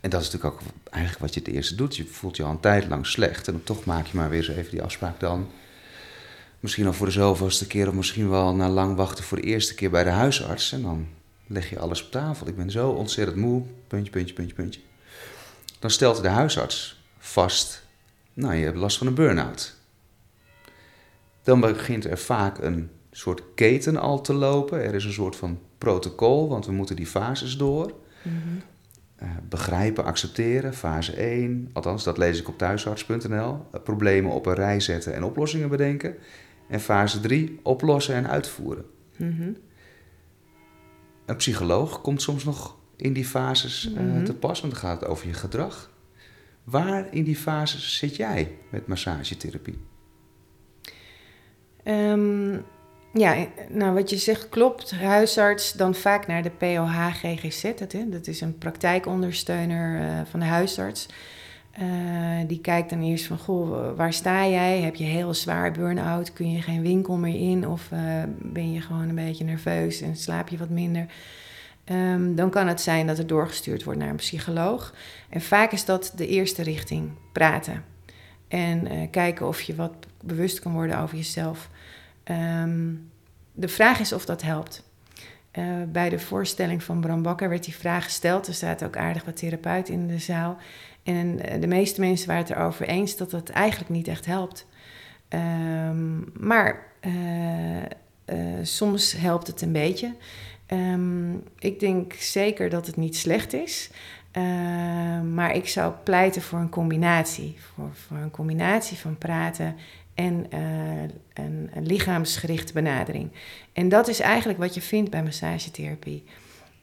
en 0.00 0.10
dat 0.10 0.20
is 0.20 0.30
natuurlijk 0.30 0.54
ook 0.54 0.60
eigenlijk 0.90 1.24
wat 1.24 1.34
je 1.34 1.40
het 1.40 1.54
eerste 1.54 1.74
doet, 1.74 1.96
je 1.96 2.04
voelt 2.04 2.36
je 2.36 2.42
al 2.42 2.50
een 2.50 2.60
tijd 2.60 2.88
lang 2.88 3.06
slecht 3.06 3.48
en 3.48 3.64
toch 3.64 3.84
maak 3.84 4.06
je 4.06 4.16
maar 4.16 4.28
weer 4.30 4.48
eens 4.48 4.58
even 4.58 4.70
die 4.70 4.82
afspraak 4.82 5.20
dan 5.20 5.46
Misschien 6.64 6.86
al 6.86 6.92
voor 6.92 7.06
de 7.06 7.12
zoveelste 7.12 7.66
keer 7.66 7.88
of 7.88 7.94
misschien 7.94 8.30
wel 8.30 8.54
na 8.54 8.68
lang 8.68 8.96
wachten 8.96 9.24
voor 9.24 9.40
de 9.40 9.46
eerste 9.46 9.74
keer 9.74 9.90
bij 9.90 10.04
de 10.04 10.10
huisarts. 10.10 10.72
En 10.72 10.82
dan 10.82 11.08
leg 11.46 11.70
je 11.70 11.78
alles 11.78 12.04
op 12.04 12.10
tafel. 12.10 12.46
Ik 12.48 12.56
ben 12.56 12.70
zo 12.70 12.90
ontzettend 12.90 13.36
moe, 13.36 13.62
puntje, 13.86 14.12
puntje, 14.12 14.34
puntje, 14.34 14.54
puntje. 14.54 14.80
Dan 15.78 15.90
stelt 15.90 16.22
de 16.22 16.28
huisarts 16.28 17.02
vast, 17.18 17.82
nou 18.32 18.54
je 18.54 18.64
hebt 18.64 18.76
last 18.76 18.98
van 18.98 19.06
een 19.06 19.14
burn-out. 19.14 19.74
Dan 21.42 21.60
begint 21.60 22.04
er 22.04 22.18
vaak 22.18 22.58
een 22.58 22.90
soort 23.16 23.42
keten 23.54 23.96
al 23.96 24.20
te 24.20 24.32
lopen. 24.32 24.84
Er 24.84 24.94
is 24.94 25.04
een 25.04 25.12
soort 25.12 25.36
van 25.36 25.58
protocol, 25.78 26.48
want 26.48 26.66
we 26.66 26.72
moeten 26.72 26.96
die 26.96 27.06
fases 27.06 27.56
door. 27.56 27.94
Mm 28.22 28.62
begrijpen, 29.48 30.04
accepteren, 30.04 30.74
fase 30.74 31.12
1. 31.12 31.70
Althans, 31.72 32.04
dat 32.04 32.18
lees 32.18 32.40
ik 32.40 32.48
op 32.48 32.58
thuisarts.nl. 32.58 33.66
Uh, 33.74 33.82
problemen 33.84 34.32
op 34.32 34.46
een 34.46 34.54
rij 34.54 34.80
zetten 34.80 35.14
en 35.14 35.24
oplossingen 35.24 35.68
bedenken. 35.68 36.14
En 36.68 36.80
fase 36.80 37.20
3, 37.20 37.60
oplossen 37.62 38.14
en 38.14 38.28
uitvoeren. 38.28 38.84
Mhm. 39.16 39.52
Een 41.26 41.36
psycholoog 41.36 42.00
komt 42.00 42.22
soms 42.22 42.44
nog 42.44 42.76
in 42.96 43.12
die 43.12 43.24
fases 43.24 43.88
mm 43.88 44.24
te 44.24 44.34
pas, 44.34 44.60
want 44.60 44.72
dan 44.72 44.82
gaat 44.82 45.00
het 45.00 45.08
over 45.08 45.26
je 45.26 45.32
gedrag. 45.32 45.92
Waar 46.64 47.14
in 47.14 47.24
die 47.24 47.36
fases 47.36 47.98
zit 47.98 48.16
jij 48.16 48.58
met 48.70 48.86
massagetherapie? 48.86 49.78
Um, 51.84 52.64
ja, 53.14 53.46
nou 53.68 53.94
wat 53.94 54.10
je 54.10 54.16
zegt 54.16 54.48
klopt. 54.48 54.90
Huisarts 54.90 55.72
dan 55.72 55.94
vaak 55.94 56.26
naar 56.26 56.42
de 56.42 56.50
POH 56.50 57.06
GGZ. 57.06 57.72
Dat, 58.10 58.26
is 58.26 58.40
een 58.40 58.58
praktijkondersteuner 58.58 60.00
uh, 60.00 60.20
van 60.30 60.40
de 60.40 60.46
huisarts. 60.46 61.08
Uh, 61.80 61.88
die 62.46 62.60
kijkt 62.60 62.90
dan 62.90 63.02
eerst 63.02 63.26
van, 63.26 63.38
goh, 63.38 63.96
waar 63.96 64.12
sta 64.12 64.48
jij? 64.48 64.80
Heb 64.80 64.94
je 64.94 65.04
heel 65.04 65.34
zwaar 65.34 65.72
burn-out? 65.72 66.32
Kun 66.32 66.52
je 66.52 66.62
geen 66.62 66.82
winkel 66.82 67.16
meer 67.16 67.50
in? 67.50 67.68
Of 67.68 67.88
uh, 67.92 67.98
ben 68.38 68.72
je 68.72 68.80
gewoon 68.80 69.08
een 69.08 69.14
beetje 69.14 69.44
nerveus 69.44 70.00
en 70.00 70.16
slaap 70.16 70.48
je 70.48 70.56
wat 70.56 70.70
minder? 70.70 71.06
Um, 71.90 72.34
dan 72.34 72.50
kan 72.50 72.66
het 72.66 72.80
zijn 72.80 73.06
dat 73.06 73.18
er 73.18 73.26
doorgestuurd 73.26 73.84
wordt 73.84 73.98
naar 73.98 74.08
een 74.08 74.16
psycholoog. 74.16 74.94
En 75.28 75.40
vaak 75.40 75.72
is 75.72 75.84
dat 75.84 76.12
de 76.16 76.26
eerste 76.26 76.62
richting, 76.62 77.10
praten. 77.32 77.84
En 78.48 79.10
kijken 79.10 79.46
of 79.46 79.60
je 79.60 79.74
wat 79.74 79.92
bewust 80.20 80.60
kan 80.60 80.72
worden 80.72 80.98
over 80.98 81.16
jezelf. 81.16 81.70
Um, 82.30 83.10
de 83.52 83.68
vraag 83.68 84.00
is 84.00 84.12
of 84.12 84.24
dat 84.24 84.42
helpt. 84.42 84.82
Uh, 85.58 85.64
bij 85.88 86.08
de 86.08 86.18
voorstelling 86.18 86.82
van 86.82 87.00
Bram 87.00 87.22
Bakker 87.22 87.48
werd 87.48 87.64
die 87.64 87.74
vraag 87.74 88.04
gesteld. 88.04 88.46
Er 88.46 88.54
staat 88.54 88.84
ook 88.84 88.96
aardig 88.96 89.24
wat 89.24 89.36
therapeut 89.36 89.88
in 89.88 90.06
de 90.06 90.18
zaal. 90.18 90.56
En 91.02 91.40
eh, 91.40 91.60
de 91.60 91.66
meeste 91.66 92.00
mensen 92.00 92.28
waren 92.28 92.42
het 92.42 92.52
erover 92.52 92.88
eens 92.88 93.16
dat 93.16 93.32
het 93.32 93.50
eigenlijk 93.50 93.90
niet 93.90 94.08
echt 94.08 94.26
helpt. 94.26 94.66
Um, 95.28 96.32
maar 96.38 96.86
uh, 97.00 98.34
soms 98.62 99.12
helpt 99.12 99.46
het 99.46 99.62
een 99.62 99.72
beetje. 99.72 100.14
Um, 100.66 101.42
ik 101.58 101.80
denk 101.80 102.12
zeker 102.12 102.70
dat 102.70 102.86
het 102.86 102.96
niet 102.96 103.16
slecht 103.16 103.52
is. 103.52 103.90
maar 105.34 105.54
ik 105.54 105.68
zou 105.68 105.94
pleiten 106.04 106.42
voor 106.42 106.58
een 106.58 106.68
combinatie. 106.68 107.56
Voor 107.74 108.16
een 108.16 108.30
combinatie 108.30 108.96
van 108.96 109.18
praten 109.18 109.76
en 110.14 110.46
een, 111.34 111.70
een 111.74 111.86
lichaamsgerichte 111.86 112.72
benadering. 112.72 113.30
En 113.72 113.88
dat 113.88 114.08
is 114.08 114.20
eigenlijk 114.20 114.58
wat 114.58 114.74
je 114.74 114.80
vindt 114.80 115.10
bij 115.10 115.22
massagetherapie. 115.22 116.24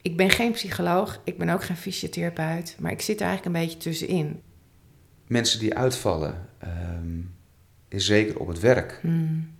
Ik 0.02 0.16
ben 0.16 0.30
geen 0.30 0.52
psycholoog, 0.52 1.20
ik 1.24 1.38
ben 1.38 1.48
ook 1.48 1.64
geen 1.64 1.76
fysiotherapeut, 1.76 2.76
maar 2.78 2.92
ik 2.92 3.00
zit 3.00 3.20
er 3.20 3.26
eigenlijk 3.26 3.56
een 3.56 3.62
beetje 3.62 3.78
tussenin. 3.78 4.40
Mensen 5.26 5.58
die 5.58 5.74
uitvallen, 5.74 6.48
um, 6.64 7.34
is 7.88 8.06
zeker 8.06 8.38
op 8.38 8.48
het 8.48 8.60
werk 8.60 8.98
hmm. 9.02 9.50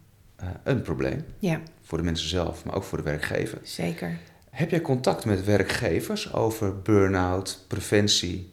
uh, 0.43 0.49
een 0.65 0.83
probleem. 0.83 1.25
Ja. 1.39 1.61
Voor 1.83 1.99
de 1.99 2.05
mensen 2.05 2.29
zelf, 2.29 2.65
maar 2.65 2.75
ook 2.75 2.85
voor 2.85 2.99
de 2.99 3.05
werkgever. 3.05 3.59
Zeker. 3.63 4.19
Heb 4.51 4.71
jij 4.71 4.81
contact 4.81 5.25
met 5.25 5.45
werkgevers 5.45 6.33
over 6.33 6.83
burn-out, 6.83 7.65
preventie 7.69 8.53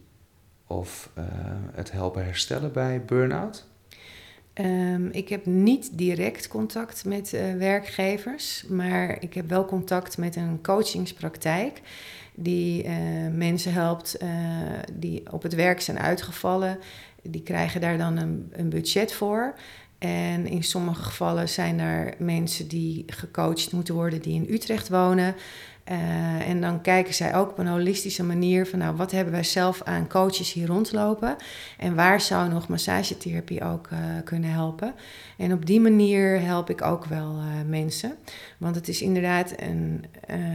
of 0.67 1.09
uh, 1.17 1.23
het 1.71 1.91
helpen 1.91 2.25
herstellen 2.25 2.71
bij 2.71 3.05
burn-out? 3.05 3.68
Um, 4.59 5.09
ik 5.11 5.29
heb 5.29 5.45
niet 5.45 5.97
direct 5.97 6.47
contact 6.47 7.05
met 7.05 7.33
uh, 7.33 7.53
werkgevers, 7.53 8.65
maar 8.67 9.17
ik 9.19 9.33
heb 9.33 9.49
wel 9.49 9.65
contact 9.65 10.17
met 10.17 10.35
een 10.35 10.61
coachingspraktijk 10.61 11.81
die 12.35 12.83
uh, 12.83 12.91
mensen 13.33 13.73
helpt 13.73 14.17
uh, 14.23 14.29
die 14.93 15.31
op 15.31 15.43
het 15.43 15.55
werk 15.55 15.81
zijn 15.81 15.99
uitgevallen. 15.99 16.79
Die 17.23 17.43
krijgen 17.43 17.81
daar 17.81 17.97
dan 17.97 18.17
een, 18.17 18.49
een 18.51 18.69
budget 18.69 19.13
voor. 19.13 19.53
En 19.97 20.47
in 20.47 20.63
sommige 20.63 21.03
gevallen 21.03 21.49
zijn 21.49 21.79
er 21.79 22.13
mensen 22.17 22.67
die 22.67 23.03
gecoacht 23.07 23.71
moeten 23.71 23.93
worden 23.93 24.21
die 24.21 24.33
in 24.33 24.53
Utrecht 24.53 24.89
wonen. 24.89 25.35
Uh, 25.91 26.49
en 26.49 26.61
dan 26.61 26.81
kijken 26.81 27.13
zij 27.13 27.35
ook 27.35 27.49
op 27.49 27.57
een 27.57 27.67
holistische 27.67 28.23
manier 28.23 28.67
van, 28.67 28.79
nou, 28.79 28.95
wat 28.95 29.11
hebben 29.11 29.33
wij 29.33 29.43
zelf 29.43 29.83
aan 29.83 30.07
coaches 30.07 30.53
hier 30.53 30.67
rondlopen 30.67 31.35
en 31.77 31.95
waar 31.95 32.21
zou 32.21 32.49
nog 32.49 32.67
massagetherapie 32.67 33.63
ook 33.63 33.89
uh, 33.93 33.99
kunnen 34.23 34.51
helpen. 34.51 34.93
En 35.37 35.53
op 35.53 35.65
die 35.65 35.79
manier 35.79 36.41
help 36.41 36.69
ik 36.69 36.81
ook 36.81 37.05
wel 37.05 37.35
uh, 37.35 37.43
mensen, 37.67 38.15
want 38.57 38.75
het 38.75 38.87
is 38.87 39.01
inderdaad 39.01 39.53
een 39.57 40.05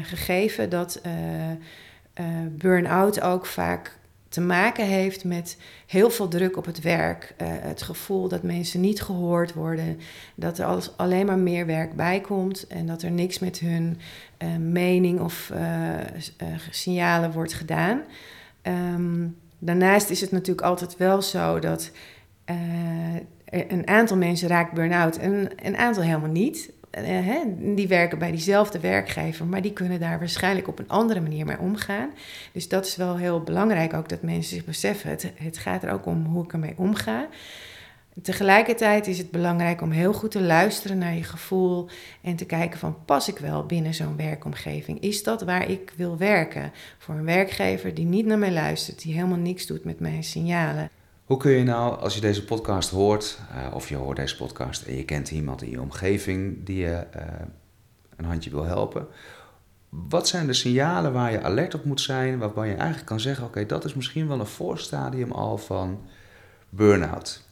gegeven 0.02 0.70
dat 0.70 1.00
burn-out 2.50 3.20
ook 3.20 3.46
vaak 3.46 3.98
te 4.34 4.40
maken 4.40 4.86
heeft 4.86 5.24
met 5.24 5.56
heel 5.86 6.10
veel 6.10 6.28
druk 6.28 6.56
op 6.56 6.64
het 6.64 6.80
werk. 6.80 7.34
Uh, 7.42 7.48
het 7.50 7.82
gevoel 7.82 8.28
dat 8.28 8.42
mensen 8.42 8.80
niet 8.80 9.02
gehoord 9.02 9.52
worden. 9.52 9.98
Dat 10.34 10.58
er 10.58 10.64
alles, 10.64 10.96
alleen 10.96 11.26
maar 11.26 11.38
meer 11.38 11.66
werk 11.66 11.96
bij 11.96 12.20
komt. 12.20 12.66
En 12.66 12.86
dat 12.86 13.02
er 13.02 13.10
niks 13.10 13.38
met 13.38 13.58
hun 13.58 13.98
uh, 14.38 14.48
mening 14.56 15.20
of 15.20 15.50
uh, 15.54 15.60
signalen 16.70 17.32
wordt 17.32 17.52
gedaan. 17.52 18.02
Um, 18.62 19.36
daarnaast 19.58 20.10
is 20.10 20.20
het 20.20 20.30
natuurlijk 20.30 20.66
altijd 20.66 20.96
wel 20.96 21.22
zo 21.22 21.58
dat 21.58 21.90
een 23.44 23.88
aantal 23.88 24.16
mensen 24.16 24.48
raakt 24.48 24.72
burn-out 24.72 25.16
en 25.16 25.50
een 25.62 25.76
aantal 25.76 26.02
helemaal 26.02 26.30
niet. 26.30 26.72
Hè, 27.02 27.40
die 27.74 27.88
werken 27.88 28.18
bij 28.18 28.30
diezelfde 28.30 28.80
werkgever, 28.80 29.46
maar 29.46 29.62
die 29.62 29.72
kunnen 29.72 30.00
daar 30.00 30.18
waarschijnlijk 30.18 30.68
op 30.68 30.78
een 30.78 30.88
andere 30.88 31.20
manier 31.20 31.46
mee 31.46 31.58
omgaan. 31.58 32.10
Dus 32.52 32.68
dat 32.68 32.86
is 32.86 32.96
wel 32.96 33.16
heel 33.16 33.42
belangrijk 33.42 33.94
ook 33.94 34.08
dat 34.08 34.22
mensen 34.22 34.56
zich 34.56 34.64
beseffen. 34.64 35.10
Het, 35.10 35.32
het 35.34 35.58
gaat 35.58 35.82
er 35.82 35.92
ook 35.92 36.06
om 36.06 36.24
hoe 36.24 36.44
ik 36.44 36.52
ermee 36.52 36.74
omga. 36.76 37.28
Tegelijkertijd 38.22 39.06
is 39.06 39.18
het 39.18 39.30
belangrijk 39.30 39.80
om 39.80 39.90
heel 39.90 40.12
goed 40.12 40.30
te 40.30 40.42
luisteren 40.42 40.98
naar 40.98 41.14
je 41.14 41.24
gevoel 41.24 41.88
en 42.20 42.36
te 42.36 42.44
kijken 42.44 42.78
van 42.78 42.96
pas 43.04 43.28
ik 43.28 43.38
wel 43.38 43.66
binnen 43.66 43.94
zo'n 43.94 44.16
werkomgeving? 44.16 45.00
Is 45.00 45.22
dat 45.22 45.42
waar 45.42 45.70
ik 45.70 45.92
wil 45.96 46.16
werken? 46.16 46.72
Voor 46.98 47.14
een 47.14 47.24
werkgever 47.24 47.94
die 47.94 48.04
niet 48.04 48.26
naar 48.26 48.38
mij 48.38 48.52
luistert, 48.52 49.02
die 49.02 49.14
helemaal 49.14 49.38
niks 49.38 49.66
doet 49.66 49.84
met 49.84 50.00
mijn 50.00 50.24
signalen. 50.24 50.90
Hoe 51.24 51.36
kun 51.36 51.50
je 51.50 51.64
nou, 51.64 51.98
als 52.00 52.14
je 52.14 52.20
deze 52.20 52.44
podcast 52.44 52.90
hoort, 52.90 53.38
uh, 53.50 53.74
of 53.74 53.88
je 53.88 53.96
hoort 53.96 54.16
deze 54.16 54.36
podcast 54.36 54.82
en 54.82 54.96
je 54.96 55.04
kent 55.04 55.30
iemand 55.30 55.62
in 55.62 55.70
je 55.70 55.80
omgeving 55.80 56.66
die 56.66 56.76
je 56.76 57.06
uh, 57.16 57.22
een 58.16 58.24
handje 58.24 58.50
wil 58.50 58.64
helpen, 58.64 59.06
wat 59.88 60.28
zijn 60.28 60.46
de 60.46 60.52
signalen 60.52 61.12
waar 61.12 61.32
je 61.32 61.42
alert 61.42 61.74
op 61.74 61.84
moet 61.84 62.00
zijn, 62.00 62.38
waarbij 62.38 62.68
je 62.68 62.74
eigenlijk 62.74 63.06
kan 63.06 63.20
zeggen: 63.20 63.44
oké, 63.44 63.66
dat 63.66 63.84
is 63.84 63.94
misschien 63.94 64.28
wel 64.28 64.40
een 64.40 64.46
voorstadium 64.46 65.32
al 65.32 65.58
van 65.58 66.00
burn-out? 66.68 67.42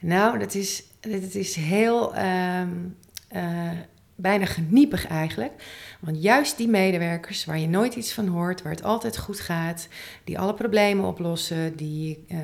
Nou, 0.00 0.38
dat 0.38 0.54
is, 0.54 0.84
dat 1.00 1.34
is 1.34 1.54
heel 1.54 2.18
um, 2.18 2.96
uh, 3.34 3.70
bijna 4.14 4.44
geniepig 4.44 5.06
eigenlijk. 5.06 5.52
Want 6.00 6.22
juist 6.22 6.56
die 6.56 6.68
medewerkers 6.68 7.44
waar 7.44 7.58
je 7.58 7.68
nooit 7.68 7.94
iets 7.94 8.12
van 8.12 8.26
hoort, 8.26 8.62
waar 8.62 8.72
het 8.72 8.82
altijd 8.82 9.18
goed 9.18 9.40
gaat, 9.40 9.88
die 10.24 10.38
alle 10.38 10.54
problemen 10.54 11.04
oplossen, 11.04 11.76
die, 11.76 12.24
uh, 12.28 12.38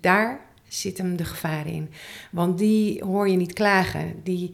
daar 0.00 0.40
zit 0.68 0.98
hem 0.98 1.16
de 1.16 1.24
gevaar 1.24 1.66
in. 1.66 1.90
Want 2.30 2.58
die 2.58 3.04
hoor 3.04 3.28
je 3.28 3.36
niet 3.36 3.52
klagen. 3.52 4.14
Die, 4.22 4.50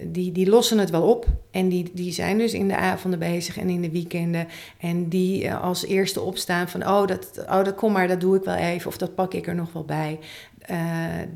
die, 0.00 0.32
die 0.32 0.48
lossen 0.48 0.78
het 0.78 0.90
wel 0.90 1.02
op. 1.02 1.26
En 1.50 1.68
die, 1.68 1.90
die 1.92 2.12
zijn 2.12 2.38
dus 2.38 2.52
in 2.52 2.68
de 2.68 2.76
avonden 2.76 3.18
bezig 3.18 3.58
en 3.58 3.68
in 3.68 3.82
de 3.82 3.90
weekenden. 3.90 4.48
En 4.78 5.08
die 5.08 5.44
uh, 5.44 5.62
als 5.62 5.86
eerste 5.86 6.20
opstaan 6.20 6.68
van: 6.68 6.86
oh 6.86 7.06
dat, 7.06 7.44
oh, 7.48 7.64
dat 7.64 7.74
kom 7.74 7.92
maar, 7.92 8.08
dat 8.08 8.20
doe 8.20 8.36
ik 8.36 8.44
wel 8.44 8.54
even. 8.54 8.88
Of 8.88 8.96
dat 8.98 9.14
pak 9.14 9.34
ik 9.34 9.46
er 9.46 9.54
nog 9.54 9.72
wel 9.72 9.84
bij. 9.84 10.18
Uh, 10.70 10.76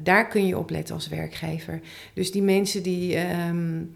daar 0.02 0.28
kun 0.28 0.46
je 0.46 0.58
op 0.58 0.70
letten 0.70 0.94
als 0.94 1.08
werkgever. 1.08 1.80
Dus 2.14 2.32
die 2.32 2.42
mensen 2.42 2.82
die. 2.82 3.18
Um, 3.48 3.94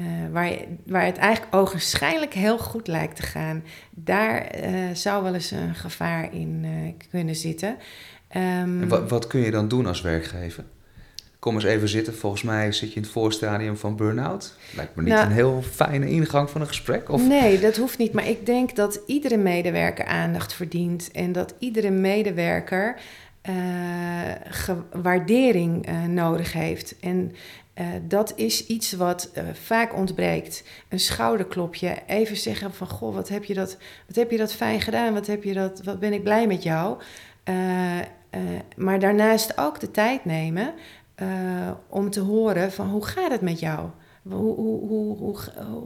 uh, 0.00 0.06
waar, 0.32 0.50
je, 0.50 0.66
waar 0.86 1.04
het 1.04 1.16
eigenlijk 1.16 1.54
ogenschijnlijk 1.54 2.34
heel 2.34 2.58
goed 2.58 2.86
lijkt 2.86 3.16
te 3.16 3.22
gaan, 3.22 3.64
daar 3.90 4.54
zou 4.92 5.22
wel 5.22 5.34
eens 5.34 5.50
een 5.50 5.74
gevaar 5.74 6.34
in 6.34 6.66
kunnen 7.10 7.34
zitten. 7.34 7.68
Um, 8.36 8.82
en 8.82 8.88
wat, 8.88 9.10
wat 9.10 9.26
kun 9.26 9.40
je 9.40 9.50
dan 9.50 9.68
doen 9.68 9.86
als 9.86 10.00
werkgever? 10.00 10.64
kom 11.46 11.54
eens 11.54 11.64
even 11.64 11.88
zitten. 11.88 12.14
Volgens 12.14 12.42
mij 12.42 12.72
zit 12.72 12.88
je 12.88 12.96
in 12.96 13.02
het 13.02 13.10
voorstadium 13.10 13.76
van 13.76 13.96
burn-out. 13.96 14.54
Lijkt 14.74 14.96
me 14.96 15.02
niet 15.02 15.12
nou, 15.12 15.26
een 15.26 15.32
heel 15.32 15.62
fijne 15.62 16.08
ingang 16.08 16.50
van 16.50 16.60
een 16.60 16.66
gesprek. 16.66 17.10
Of? 17.10 17.28
Nee, 17.28 17.58
dat 17.58 17.76
hoeft 17.76 17.98
niet. 17.98 18.12
Maar 18.12 18.28
ik 18.28 18.46
denk 18.46 18.76
dat 18.76 19.00
iedere 19.06 19.36
medewerker 19.36 20.04
aandacht 20.04 20.52
verdient. 20.52 21.10
En 21.12 21.32
dat 21.32 21.54
iedere 21.58 21.90
medewerker 21.90 22.96
uh, 23.48 23.54
waardering 25.02 25.88
uh, 25.88 26.04
nodig 26.04 26.52
heeft. 26.52 26.94
En 27.00 27.32
uh, 27.78 27.86
dat 28.02 28.32
is 28.36 28.66
iets 28.66 28.92
wat 28.92 29.30
vaak 29.52 29.94
ontbreekt. 29.94 30.64
Een 30.88 31.00
schouderklopje. 31.00 31.96
Even 32.06 32.36
zeggen 32.36 32.74
van, 32.74 32.88
goh, 32.88 33.14
wat 33.14 33.28
heb 33.28 33.44
je 33.44 33.54
dat, 33.54 33.76
wat 34.06 34.16
heb 34.16 34.30
je 34.30 34.36
dat 34.36 34.52
fijn 34.52 34.80
gedaan? 34.80 35.14
Wat, 35.14 35.26
heb 35.26 35.44
je 35.44 35.54
dat, 35.54 35.82
wat 35.82 36.00
ben 36.00 36.12
ik 36.12 36.22
blij 36.22 36.46
met 36.46 36.62
jou? 36.62 36.98
maar 38.76 38.98
daarnaast 38.98 39.58
ook 39.58 39.80
de 39.80 39.90
tijd 39.90 40.24
nemen 40.24 40.74
om 41.88 42.10
te 42.10 42.20
horen 42.20 42.72
van 42.72 42.88
hoe 42.88 43.04
gaat 43.06 43.30
het 43.30 43.40
met 43.40 43.60
jou? 43.60 43.88
Hoe, 44.28 44.54
hoe, 44.54 44.88
hoe, 44.88 45.16
hoe, 45.16 45.36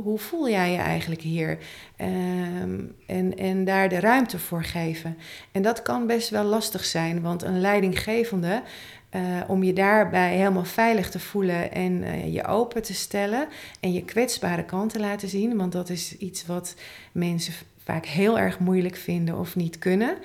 hoe 0.03 0.19
voel 0.19 0.49
jij 0.49 0.73
je 0.73 0.79
eigenlijk 0.79 1.21
hier? 1.21 1.59
Um, 1.99 2.95
en, 3.07 3.37
en 3.37 3.65
daar 3.65 3.89
de 3.89 4.01
ruimte 4.01 4.39
voor 4.39 4.65
geven. 4.65 5.17
En 5.53 5.63
dat 5.63 5.83
kan 5.83 6.07
best 6.07 6.31
wel 6.31 6.45
lastig 6.45 6.85
zijn, 6.85 7.21
want 7.21 7.43
een 7.43 7.61
leidinggevende, 7.61 8.63
uh, 9.15 9.21
om 9.47 9.63
je 9.63 9.73
daarbij 9.73 10.37
helemaal 10.37 10.65
veilig 10.65 11.11
te 11.11 11.19
voelen 11.19 11.73
en 11.73 11.93
uh, 12.03 12.35
je 12.35 12.45
open 12.45 12.83
te 12.83 12.95
stellen 12.95 13.49
en 13.81 13.93
je 13.93 14.05
kwetsbare 14.05 14.65
kant 14.65 14.93
te 14.93 15.01
laten 15.01 15.29
zien, 15.29 15.57
want 15.57 15.73
dat 15.73 15.89
is 15.89 16.17
iets 16.17 16.47
wat 16.47 16.75
mensen 17.13 17.53
vaak 17.85 18.07
heel 18.07 18.39
erg 18.39 18.59
moeilijk 18.59 18.97
vinden 18.97 19.39
of 19.39 19.57
niet 19.57 19.79
kunnen. 19.79 20.17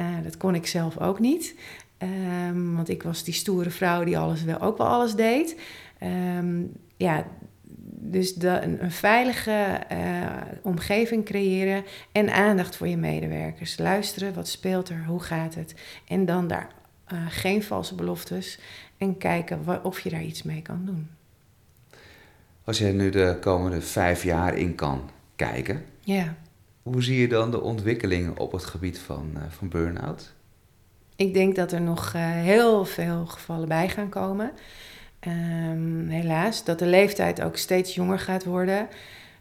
Uh, 0.00 0.06
dat 0.22 0.36
kon 0.36 0.54
ik 0.54 0.66
zelf 0.66 0.98
ook 0.98 1.18
niet. 1.18 1.54
Um, 2.48 2.76
want 2.76 2.88
ik 2.88 3.02
was 3.02 3.24
die 3.24 3.34
stoere 3.34 3.70
vrouw 3.70 4.04
die 4.04 4.18
alles 4.18 4.42
wel, 4.42 4.60
ook 4.60 4.78
wel 4.78 4.86
alles 4.86 5.14
deed. 5.14 5.56
Um, 6.38 6.72
ja, 6.96 7.26
dus 8.00 8.34
de, 8.34 8.48
een, 8.48 8.84
een 8.84 8.92
veilige 8.92 9.80
uh, 9.92 10.26
omgeving 10.62 11.24
creëren 11.24 11.84
en 12.12 12.32
aandacht 12.32 12.76
voor 12.76 12.88
je 12.88 12.96
medewerkers. 12.96 13.78
Luisteren, 13.78 14.34
wat 14.34 14.48
speelt 14.48 14.88
er, 14.88 15.04
hoe 15.06 15.22
gaat 15.22 15.54
het? 15.54 15.74
En 16.08 16.24
dan 16.24 16.48
daar 16.48 16.68
uh, 17.12 17.18
geen 17.28 17.62
valse 17.62 17.94
beloftes 17.94 18.58
en 18.96 19.18
kijken 19.18 19.84
of 19.84 20.00
je 20.00 20.10
daar 20.10 20.22
iets 20.22 20.42
mee 20.42 20.62
kan 20.62 20.82
doen. 20.84 21.08
Als 22.64 22.78
je 22.78 22.86
nu 22.86 23.10
de 23.10 23.36
komende 23.40 23.80
vijf 23.80 24.22
jaar 24.22 24.56
in 24.56 24.74
kan 24.74 25.10
kijken, 25.36 25.84
ja. 26.00 26.34
hoe 26.82 27.02
zie 27.02 27.20
je 27.20 27.28
dan 27.28 27.50
de 27.50 27.60
ontwikkeling 27.60 28.38
op 28.38 28.52
het 28.52 28.64
gebied 28.64 28.98
van, 28.98 29.30
uh, 29.36 29.42
van 29.48 29.68
burn-out? 29.68 30.32
Ik 31.16 31.34
denk 31.34 31.56
dat 31.56 31.72
er 31.72 31.80
nog 31.80 32.12
heel 32.12 32.84
veel 32.84 33.26
gevallen 33.26 33.68
bij 33.68 33.88
gaan 33.88 34.08
komen. 34.08 34.52
Um, 35.26 36.08
helaas, 36.08 36.64
dat 36.64 36.78
de 36.78 36.86
leeftijd 36.86 37.42
ook 37.42 37.56
steeds 37.56 37.94
jonger 37.94 38.18
gaat 38.18 38.44
worden. 38.44 38.88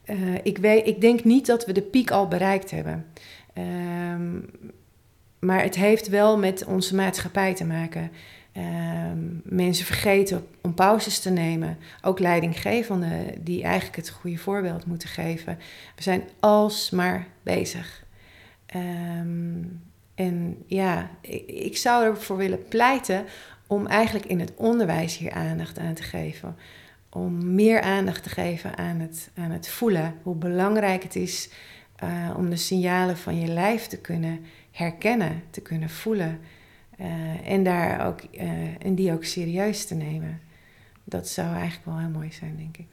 Uh, 0.06 0.36
ik, 0.44 0.58
weet, 0.58 0.88
ik 0.88 1.02
denk 1.02 1.24
niet 1.24 1.46
dat 1.46 1.66
we 1.66 1.72
de 1.72 1.82
piek 1.82 2.12
al 2.12 2.28
bereikt 2.28 2.72
hebben. 2.72 3.06
Um, 4.14 4.50
maar 5.40 5.62
het 5.62 5.76
heeft 5.76 6.08
wel 6.08 6.38
met 6.38 6.66
onze 6.66 6.96
maatschappij 6.96 7.54
te 7.54 7.66
maken. 7.66 8.12
Um, 8.58 9.42
mensen 9.44 9.86
vergeten 9.86 10.48
om 10.62 10.74
pauzes 10.74 11.20
te 11.20 11.30
nemen. 11.30 11.78
Ook 12.02 12.20
leidinggevenden 12.20 13.44
die 13.44 13.64
eigenlijk 13.64 13.96
het 13.96 14.10
goede 14.10 14.38
voorbeeld 14.38 14.86
moeten 14.86 15.10
geven. 15.10 15.58
We 15.96 16.04
zijn 16.04 16.24
alsmaar 16.40 17.28
bezig. 17.44 18.06
En 20.16 20.64
ja, 20.66 21.10
ik, 21.22 21.48
ik 21.48 21.78
zou 21.78 22.06
ervoor 22.06 22.38
willen 22.38 22.68
pleiten 22.68 23.26
om 23.68 23.88
eigenlijk 23.88 24.26
in 24.26 24.40
het 24.40 24.54
onderwijs 24.56 25.18
hier 25.18 25.32
aandacht 25.32 25.80
aan 25.80 25.94
te 25.94 26.04
geven. 26.04 26.56
Om 27.10 27.54
meer 27.56 27.82
aandacht 27.82 28.24
te 28.24 28.30
geven 28.30 28.78
aan 28.78 29.00
het, 29.00 29.30
aan 29.36 29.52
het 29.52 29.70
voelen. 29.70 30.14
Hoe 30.24 30.36
belangrijk 30.36 31.04
het 31.04 31.16
is 31.16 31.50
uh, 32.04 32.34
om 32.38 32.50
de 32.50 32.56
signalen 32.56 33.18
van 33.18 33.40
je 33.40 33.48
lijf 33.48 33.88
te 33.88 33.98
kunnen 33.98 34.40
herkennen, 34.72 35.44
te 35.50 35.62
kunnen 35.62 35.90
voelen. 35.90 36.40
Uh, 37.00 37.52
en, 37.52 37.64
daar 37.64 38.08
ook, 38.08 38.22
uh, 38.32 38.86
en 38.86 38.96
die 38.96 39.12
ook 39.12 39.24
serieus 39.24 39.86
te 39.86 39.96
nemen. 39.96 40.40
Dat 41.04 41.28
zou 41.28 41.56
eigenlijk 41.56 41.86
wel 41.86 41.98
heel 41.98 42.10
mooi 42.10 42.32
zijn, 42.32 42.56
denk 42.58 42.78
ik. 42.78 42.88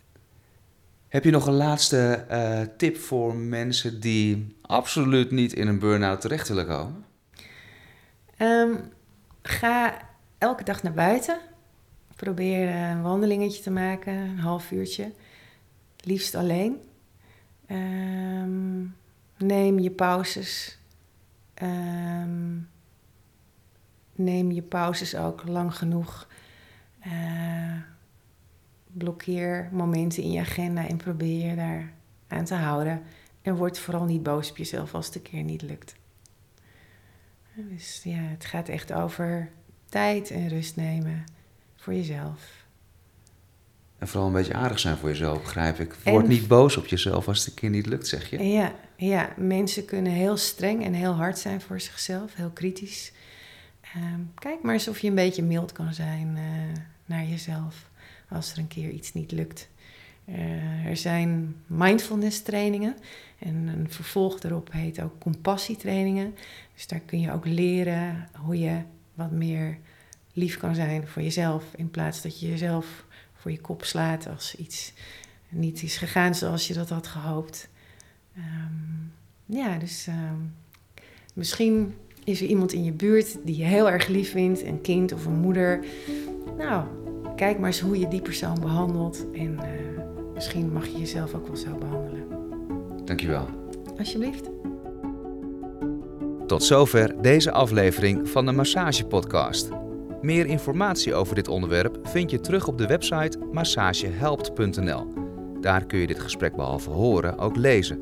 Heb 1.08 1.24
je 1.24 1.30
nog 1.30 1.46
een 1.46 1.54
laatste 1.54 2.24
tip 2.76 2.96
voor 2.96 3.36
mensen 3.36 4.00
die 4.00 4.56
absoluut 4.62 5.30
niet 5.30 5.52
in 5.52 5.68
een 5.68 5.78
burn-out 5.78 6.20
terecht 6.20 6.48
willen 6.48 6.66
komen? 6.66 7.04
Um, 8.38 8.92
ga 9.42 9.98
elke 10.38 10.64
dag 10.64 10.82
naar 10.82 10.92
buiten. 10.92 11.38
Probeer 12.16 12.74
een 12.74 13.02
wandelingetje 13.02 13.62
te 13.62 13.70
maken, 13.70 14.14
een 14.14 14.38
half 14.38 14.70
uurtje. 14.70 15.12
Liefst 16.00 16.34
alleen. 16.34 16.80
Um, 17.70 18.96
neem 19.36 19.78
je 19.78 19.90
pauzes. 19.90 20.78
Um, 21.62 22.68
neem 24.12 24.50
je 24.50 24.62
pauzes 24.62 25.16
ook 25.16 25.46
lang 25.46 25.76
genoeg. 25.76 26.28
Uh, 27.06 27.76
blokkeer 28.86 29.68
momenten 29.72 30.22
in 30.22 30.30
je 30.30 30.40
agenda 30.40 30.88
en 30.88 30.96
probeer 30.96 31.48
je 31.48 31.56
daar 31.56 31.92
aan 32.28 32.44
te 32.44 32.54
houden. 32.54 33.02
En 33.42 33.56
word 33.56 33.78
vooral 33.78 34.04
niet 34.04 34.22
boos 34.22 34.50
op 34.50 34.56
jezelf 34.56 34.94
als 34.94 35.06
het 35.06 35.14
een 35.14 35.22
keer 35.22 35.42
niet 35.42 35.62
lukt. 35.62 35.94
Dus 37.54 38.00
ja, 38.04 38.18
het 38.18 38.44
gaat 38.44 38.68
echt 38.68 38.92
over 38.92 39.50
tijd 39.94 40.30
en 40.30 40.48
rust 40.48 40.76
nemen 40.76 41.24
voor 41.76 41.94
jezelf. 41.94 42.64
En 43.98 44.08
vooral 44.08 44.26
een 44.26 44.34
beetje 44.34 44.54
aardig 44.54 44.78
zijn 44.78 44.96
voor 44.96 45.08
jezelf, 45.08 45.42
begrijp 45.42 45.78
ik. 45.78 45.94
Word 46.04 46.28
niet 46.28 46.48
boos 46.48 46.76
op 46.76 46.86
jezelf 46.86 47.28
als 47.28 47.38
het 47.38 47.46
een 47.46 47.54
keer 47.54 47.70
niet 47.70 47.86
lukt, 47.86 48.06
zeg 48.08 48.30
je. 48.30 48.42
Ja, 48.42 48.74
ja, 48.96 49.32
mensen 49.36 49.84
kunnen 49.84 50.12
heel 50.12 50.36
streng 50.36 50.84
en 50.84 50.92
heel 50.92 51.12
hard 51.12 51.38
zijn 51.38 51.60
voor 51.60 51.80
zichzelf, 51.80 52.34
heel 52.34 52.50
kritisch. 52.50 53.12
Um, 53.96 54.32
kijk 54.34 54.62
maar 54.62 54.72
eens 54.72 54.88
of 54.88 54.98
je 54.98 55.08
een 55.08 55.14
beetje 55.14 55.42
mild 55.42 55.72
kan 55.72 55.94
zijn 55.94 56.36
uh, 56.36 56.42
naar 57.04 57.24
jezelf 57.24 57.88
als 58.28 58.52
er 58.52 58.58
een 58.58 58.68
keer 58.68 58.90
iets 58.90 59.12
niet 59.12 59.32
lukt. 59.32 59.68
Uh, 60.28 60.86
er 60.86 60.96
zijn 60.96 61.56
mindfulness 61.66 62.42
trainingen 62.42 62.96
en 63.38 63.54
een 63.54 63.90
vervolg 63.90 64.40
daarop 64.40 64.72
heet 64.72 65.02
ook 65.02 65.18
compassietrainingen. 65.18 66.34
Dus 66.74 66.86
daar 66.86 67.00
kun 67.06 67.20
je 67.20 67.32
ook 67.32 67.46
leren 67.46 68.28
hoe 68.32 68.58
je 68.58 68.82
wat 69.14 69.30
meer 69.30 69.78
lief 70.32 70.56
kan 70.56 70.74
zijn 70.74 71.06
voor 71.06 71.22
jezelf 71.22 71.64
in 71.76 71.90
plaats 71.90 72.22
dat 72.22 72.40
je 72.40 72.48
jezelf 72.48 73.04
voor 73.34 73.50
je 73.50 73.60
kop 73.60 73.84
slaat 73.84 74.28
als 74.28 74.56
iets 74.56 74.92
niet 75.48 75.82
is 75.82 75.96
gegaan 75.96 76.34
zoals 76.34 76.68
je 76.68 76.74
dat 76.74 76.88
had 76.88 77.06
gehoopt. 77.06 77.68
Um, 78.36 79.12
ja, 79.46 79.78
dus 79.78 80.06
ehm, 80.06 80.38
misschien 81.34 81.94
is 82.24 82.40
er 82.40 82.46
iemand 82.46 82.72
in 82.72 82.84
je 82.84 82.92
buurt 82.92 83.36
die 83.44 83.56
je 83.56 83.64
heel 83.64 83.90
erg 83.90 84.06
lief 84.06 84.30
vindt, 84.30 84.62
een 84.62 84.80
kind 84.80 85.12
of 85.12 85.26
een 85.26 85.38
moeder. 85.38 85.84
Nou, 86.56 86.86
kijk 87.36 87.58
maar 87.58 87.66
eens 87.66 87.80
hoe 87.80 87.98
je 87.98 88.08
die 88.08 88.22
persoon 88.22 88.60
behandelt 88.60 89.26
en 89.32 89.52
uh, 89.52 89.64
misschien 90.34 90.72
mag 90.72 90.86
je 90.86 90.98
jezelf 90.98 91.34
ook 91.34 91.46
wel 91.46 91.56
zo 91.56 91.78
behandelen. 91.78 92.26
Dankjewel. 93.04 93.48
Alsjeblieft. 93.98 94.50
Tot 96.46 96.64
zover 96.64 97.22
deze 97.22 97.52
aflevering 97.52 98.28
van 98.28 98.46
de 98.46 98.52
Massage 98.52 99.04
Podcast. 99.04 99.68
Meer 100.20 100.46
informatie 100.46 101.14
over 101.14 101.34
dit 101.34 101.48
onderwerp 101.48 101.98
vind 102.02 102.30
je 102.30 102.40
terug 102.40 102.68
op 102.68 102.78
de 102.78 102.86
website 102.86 103.38
massagehelpt.nl. 103.52 105.06
Daar 105.60 105.86
kun 105.86 105.98
je 105.98 106.06
dit 106.06 106.20
gesprek 106.20 106.56
behalve 106.56 106.90
horen 106.90 107.38
ook 107.38 107.56
lezen. 107.56 108.00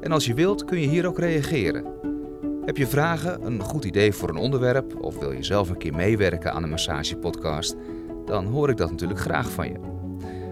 En 0.00 0.12
als 0.12 0.26
je 0.26 0.34
wilt 0.34 0.64
kun 0.64 0.80
je 0.80 0.88
hier 0.88 1.06
ook 1.06 1.18
reageren. 1.18 1.84
Heb 2.64 2.76
je 2.76 2.86
vragen, 2.86 3.46
een 3.46 3.60
goed 3.60 3.84
idee 3.84 4.12
voor 4.12 4.28
een 4.28 4.36
onderwerp 4.36 5.04
of 5.04 5.18
wil 5.18 5.32
je 5.32 5.42
zelf 5.42 5.68
een 5.68 5.78
keer 5.78 5.94
meewerken 5.94 6.52
aan 6.52 6.62
een 6.62 6.70
massagepodcast? 6.70 7.76
Dan 8.24 8.46
hoor 8.46 8.70
ik 8.70 8.76
dat 8.76 8.90
natuurlijk 8.90 9.20
graag 9.20 9.50
van 9.50 9.68
je. 9.68 9.78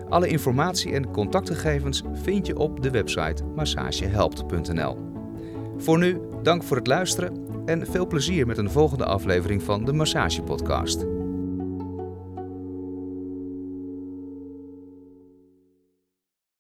Alle 0.09 0.29
informatie 0.29 0.93
en 0.93 1.11
contactgegevens 1.11 2.03
vind 2.13 2.47
je 2.47 2.59
op 2.59 2.83
de 2.83 2.91
website 2.91 3.45
massagehelpt.nl. 3.45 4.97
Voor 5.77 5.99
nu, 5.99 6.21
dank 6.45 6.63
voor 6.63 6.77
het 6.77 6.87
luisteren 6.87 7.47
en 7.67 7.87
veel 7.87 8.07
plezier 8.07 8.47
met 8.47 8.59
een 8.59 8.71
volgende 8.71 9.05
aflevering 9.05 9.63
van 9.63 9.85
de 9.85 9.93
Massage 9.93 10.43
Podcast. 10.43 11.14